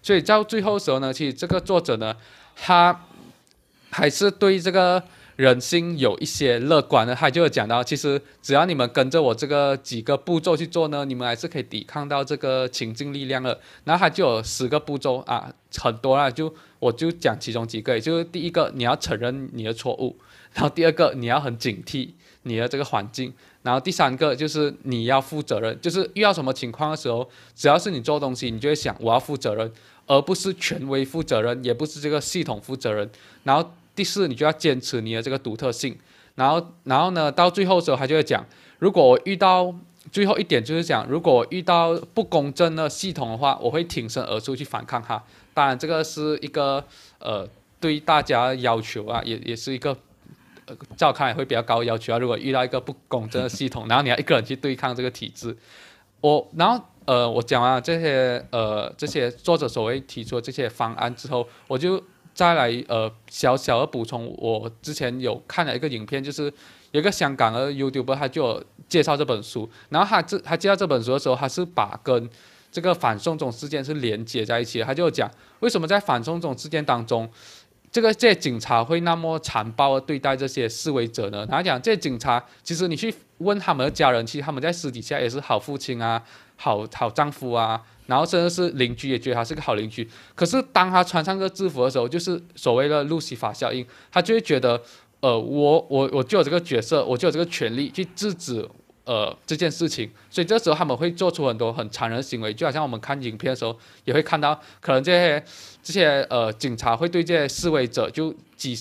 [0.00, 2.14] 所以到最后时候呢，其实这个作者呢，
[2.54, 3.04] 他
[3.90, 5.02] 还是对这个。
[5.38, 13.60] 人心有一些乐观的，他就有讲到，其实只要你们跟着我这个几个步骤去做呢，你们还是可以抵抗到这个情境力量的。
[13.84, 20.16] 然后他就有十个步骤啊，很多啦，就我就讲其中几个，就是第一个你要承认你的错误，
[20.54, 22.08] 然后第二个你要很警惕
[22.42, 23.32] 你的这个环境，
[23.62, 29.70] 然后第三个就是你要负责任，就是遇到什么情况的时候，只要是你做东西，你就会想我要负责任，
[30.06, 33.08] 而不是权威负责任，也不是这个系统负责任，
[33.44, 33.70] 然后。
[33.98, 35.98] 第四，你就要坚持你的这个独特性，
[36.36, 38.46] 然后，然后呢，到最后的时候，他就会讲，
[38.78, 39.74] 如果我遇到
[40.12, 45.20] 最后一点，就是讲，如果我遇到不公正的系统的话，我会挺身而出去反抗它。
[45.52, 46.84] 当然，这个是一个
[47.18, 47.44] 呃
[47.80, 49.90] 对大家要求啊，也也是一个
[50.66, 52.18] 呃，在我看来会比较高要求啊。
[52.20, 55.56] 如果遇到一个不公正的系统，然后你要一个人去对抗这个体制，
[56.20, 62.00] 我，然后呃，我讲完了这些呃这些作者所谓提出的这些方案之后，我就。
[62.38, 66.44] 再来呃，小小的补充，我之前有看了一个影片，就是
[66.92, 72.30] 有一个香港的 YouTuber，他就介绍这本书，然后他这他介绍这本书的时候，他是把跟
[72.70, 75.28] 这个反送中事件是连接在一起，他就讲
[75.58, 77.28] 为什么在反送中事件当中，
[77.90, 81.44] 这个这些警察会那么残暴的对待这些示威者呢？
[81.44, 86.22] 他讲这些警察其实你去问他们的家人，其实他们在私底下也是好父亲啊，
[86.58, 87.80] 好好丈夫啊。
[88.08, 94.80] 然后甚至是邻居也觉得他是个好邻居，可是当他穿上个制服的时候，就是所谓的路西法效应，他就会觉得，
[95.20, 98.66] 呃，我我我就有这个角色，我就有这个权利去制止
[99.04, 105.44] 呃这件事情，所以这时候他们会做出很多很残忍的行为，就好像我们看影片的时候也会看到，可能这些
[105.82, 108.74] 这些呃警察会对这些示威者就几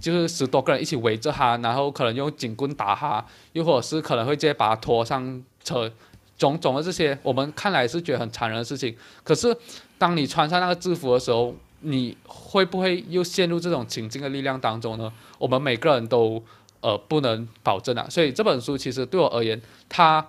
[0.00, 3.22] 就是十多个人一起围着他，然后可能用警棍打他，
[3.52, 5.92] 又或者是可能会直接把他拖上车。
[6.40, 8.96] 种种的这些，我们看来是觉得很残忍的事情。
[9.22, 9.54] 可是，
[9.98, 15.12] 当你穿上那个制服的时候，你会不会又陷入这种情境的力量当中呢？
[15.38, 16.42] 我们每个人都
[16.80, 18.06] 呃不能保证啊。
[18.08, 20.26] 所以这本书其实对我而言，它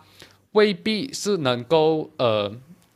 [0.51, 2.51] 未必是能够呃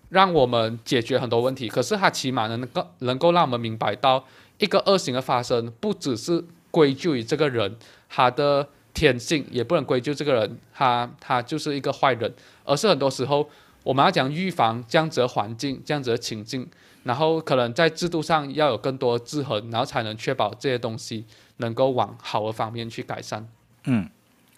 [0.09, 1.69] 让我们解决很多问题。
[1.69, 4.25] 可是它起码能够能够让我们明白到
[4.57, 7.77] 一个恶行的发生，不只是归咎于这个人
[8.09, 12.33] 他的天性，也不能归咎这个人他他就是一个坏人。
[12.63, 13.47] 而是很多时候，
[13.83, 16.67] 我们要讲预防这样子的环境、这样子的情境，
[17.03, 21.23] 然后可能在制度上要有更多制衡，然后才能确保这些东西
[21.57, 23.47] 能够往好的方面去改善。
[23.83, 24.09] 嗯，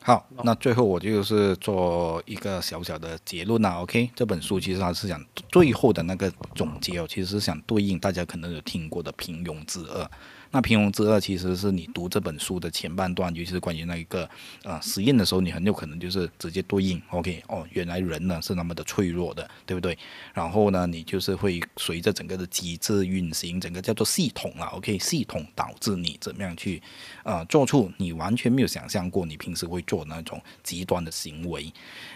[0.02, 3.82] 好，那最后我就是做一个小小的结论啦。
[3.82, 5.22] OK，这本书其实它是讲
[5.52, 10.10] 最后的那个总结哦，其实是想对应大家可能有听过的平庸之恶。
[10.52, 14.30] 那平庸之恶其实是你读这本书的前半段，尤其是关于那一个
[14.64, 19.98] 呃实验的时候，你很有可能就是直接对应，OK，哦，原来人呢是那么的脆弱的，对不对？
[20.34, 26.82] 然后呢，你就是会随着整个的机制运行，整个叫做系统啊，OK，系统导致你怎么样去
[27.24, 31.72] 呃做出你完全没有想象过你平时会做那种极端的行为。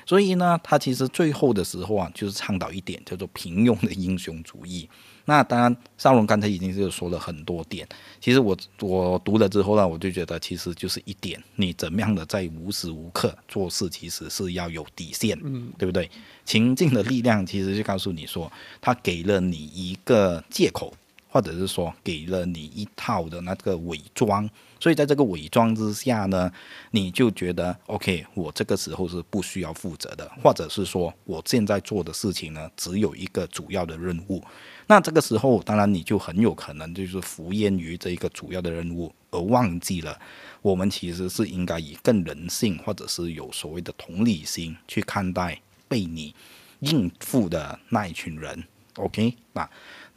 [0.06, 4.90] 所以呢，他其实最后的时候啊，就是倡导一点叫做平庸的英雄主义。
[5.26, 7.88] 那当然，少龙刚才已经是说了很多点。
[8.20, 16.10] 其实我我读了之后呢，我就觉得其实就是一点，你怎么样的在无时无刻做事，其实是要有底线，嗯，对不对？
[16.44, 18.52] 情境的力量其实就告诉你说，
[18.82, 20.94] 他给了你一个借口，
[21.30, 24.50] 或者是说给了你一套的那个伪装。
[24.80, 26.52] 所以在这个伪装之下呢，
[26.90, 34.44] 你就觉得 OK，我这个时候是不需要负责的，或者是说我现在做的事情呢，只有一个主要的任务。
[34.92, 40.20] 那这个时候，当然你就很有可能就是浮烟于这一个主要的任务，而忘记了
[40.62, 46.36] 我们其实是应该以更人性，或者是有所谓的同理心去看待被你
[46.82, 48.62] 应付的那一群人。
[48.96, 49.70] OK，那。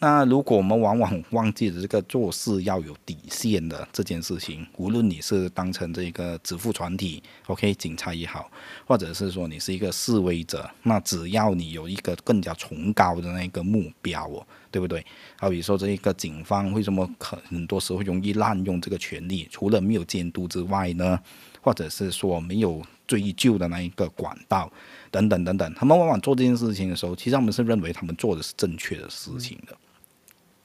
[0.04, 8.50] 那如果我们往往忘记了这个做事要有底线的这件事情，无论你是当成这个支付团体，OK，警察也好，
[8.86, 15.02] 或者是说你是一个示威者，那只要你有一个更加崇高的那个目标哦，对不对？
[15.38, 21.18] 好比说这一个警方为什么可很多时候容易滥用这个权利，除了没有监督之外呢？
[21.62, 24.70] 或者是说没有追究的那一个管道，
[25.10, 29.74] 等等等等，他们往往做这件事情的时候，其实我们是认为他们做的是正确的事情的。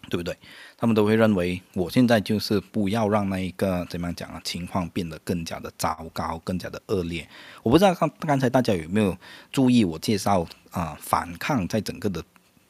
[0.10, 0.36] 对不对？
[0.76, 7.28] 他们都会认为我现在就是不要让那一个怎么样讲啊，情况变得更加的糟糕，更加的恶劣。
[7.64, 9.16] 我不知道刚刚才大家有没有
[9.52, 12.24] 注意我介绍啊，反抗在整个的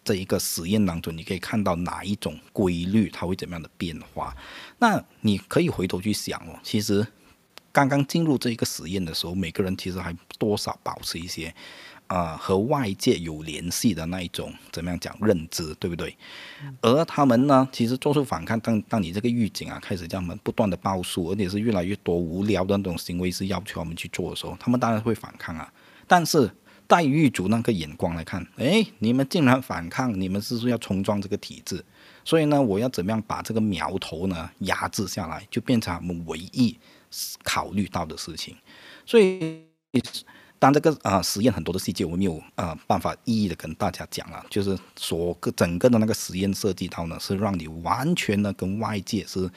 [0.03, 4.35] 这一个实验当中，你可以看到哪一种规律，它会怎么样的变化？
[4.77, 7.07] 那你可以回头去想哦，其实
[7.71, 11.53] 刚刚进入这一个实验的时候，每个人其实还多少保持一些。
[12.09, 16.17] 啊，和外界有联系的那一种，怎么样讲认知，对不对？
[16.81, 25.71] 而他们呢，其实做出反抗，当当你这个狱警啊，开始叫他们不断的报数，而且是越来越多无聊的那种行为是要求我们去做的时候，他们当然会反抗啊。
[26.07, 26.49] 但是
[26.87, 31.85] 带狱卒那个眼光来看，哎，你们竟然反抗，你们是不是要冲撞这个体制？
[32.25, 36.75] 所以呢，我要怎么样把这个苗头呢压制下来，就变成我们唯一
[37.43, 38.55] 考虑到的事情。
[39.05, 39.63] 所以。
[40.59, 49.49] 当这个啊实验很多的细节我没有啊办法一一的跟大家讲了，就是说个整个的那个实验设计到呢，是让你完全的跟外界是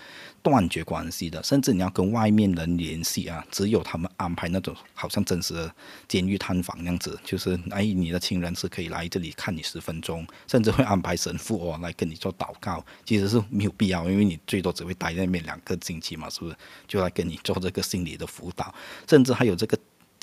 [0.42, 5.74] 断绝关系的，甚至你要跟外面人联系啊，只有他们安排那种好像真实的
[6.06, 16.56] 监狱探访那样子，就是哎你的亲人是可以来这里看你十分钟，甚至会安排神父哦来跟你做祷告，其实是没有必要，因为你最多只会待在那边两个星期嘛，是不是？
[16.86, 18.72] 就来跟你做这个心理的辅导，
[19.08, 19.76] 甚至还有这个。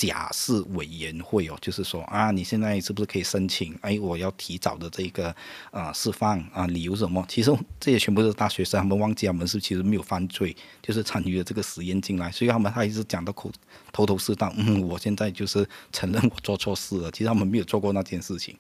[0.08, 3.78] 假释委员会哦，就是说啊，你现在是不是可以申请？
[3.82, 5.36] 哎，我要提早的这个
[5.72, 7.26] 啊释放啊，理由什么？
[7.28, 13.52] 其实这些全部是大学生，他们忘记他们是其实没有犯罪，就是参与了这个实验进来，所以他们他一直讲到口
[13.92, 14.54] 头头是道。
[14.56, 18.56] 嗯，我现在就是承认我做错事了，其实他们没有做过那件事情，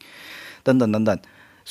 [0.62, 1.18] 等等等等。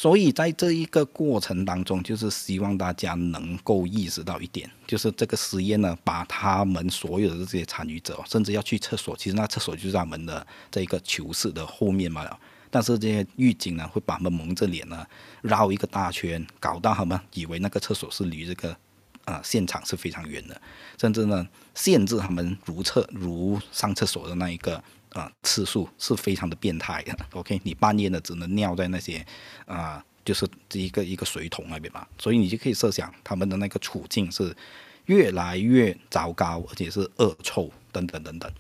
[0.01, 12.25] 所以在这一个过程当中，就是希望大家能够意识到一点，就是这个实验呢，把他们所有的这些参与者，甚至要去厕所，其实那厕所就是他们的这一个囚室的后面嘛。
[12.71, 15.05] 但是这些狱警呢，会把他们蒙着脸呢，
[15.43, 18.77] 绕一个大圈，搞到他们以为那个厕所是离这个
[19.25, 20.63] 啊现场是非常远的，
[21.01, 21.45] 甚至呢，
[21.75, 24.81] 限制他们如厕如上厕所的那一个。
[25.11, 27.17] 啊，次数是非常的变态的。
[27.33, 29.25] OK，你半夜呢只能尿在那些
[29.67, 34.55] 啊，就是一个一个水桶那边嘛，所以你就可以设想他们的那个处境是
[35.07, 38.53] 越来越糟糕，而且是恶臭等等等等。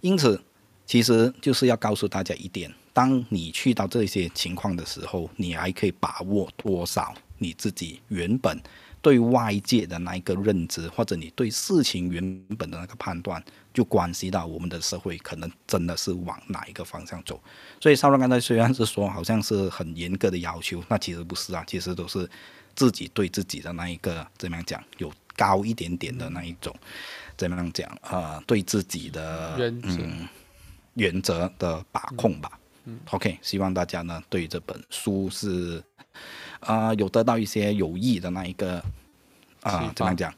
[0.00, 0.42] 因此，
[0.84, 8.60] 其实就是要告诉大家一点：当你去到这些情况的时候，你还可以把握多少你自己原本。
[9.00, 13.44] 对外界的那一个认知，或者你对事情原本的那个判断，
[13.74, 17.38] 就关系到我们的社会可能真的是往哪一个方向走。
[17.78, 22.26] 所以，邵总刚才虽然是说好像是很严格的要求，那其实不是啊，其实都是
[22.74, 26.74] 自己对自己的那一个怎么样讲，有高一点点的那一种
[27.36, 30.26] 怎么样讲啊，对自己的嗯
[30.94, 32.58] 原则的把控吧。
[32.84, 35.84] 嗯 OK，希望大家呢对这本书是。
[36.60, 38.76] 啊，有得到一些有益的那一个
[39.62, 40.32] 啊，怎么样讲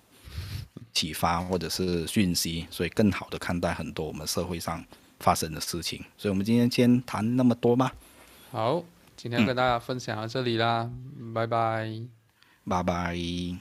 [0.96, 4.82] 启发或者是讯息，所以更好的看待很多我们社会上
[5.20, 6.02] 发生的事情。
[6.16, 7.92] 所以，我们今天先谈那么多吧。
[8.50, 8.82] 好，
[9.14, 10.90] 今天跟大家分享到这里啦，
[11.34, 11.92] 拜拜，
[12.66, 13.58] 拜拜。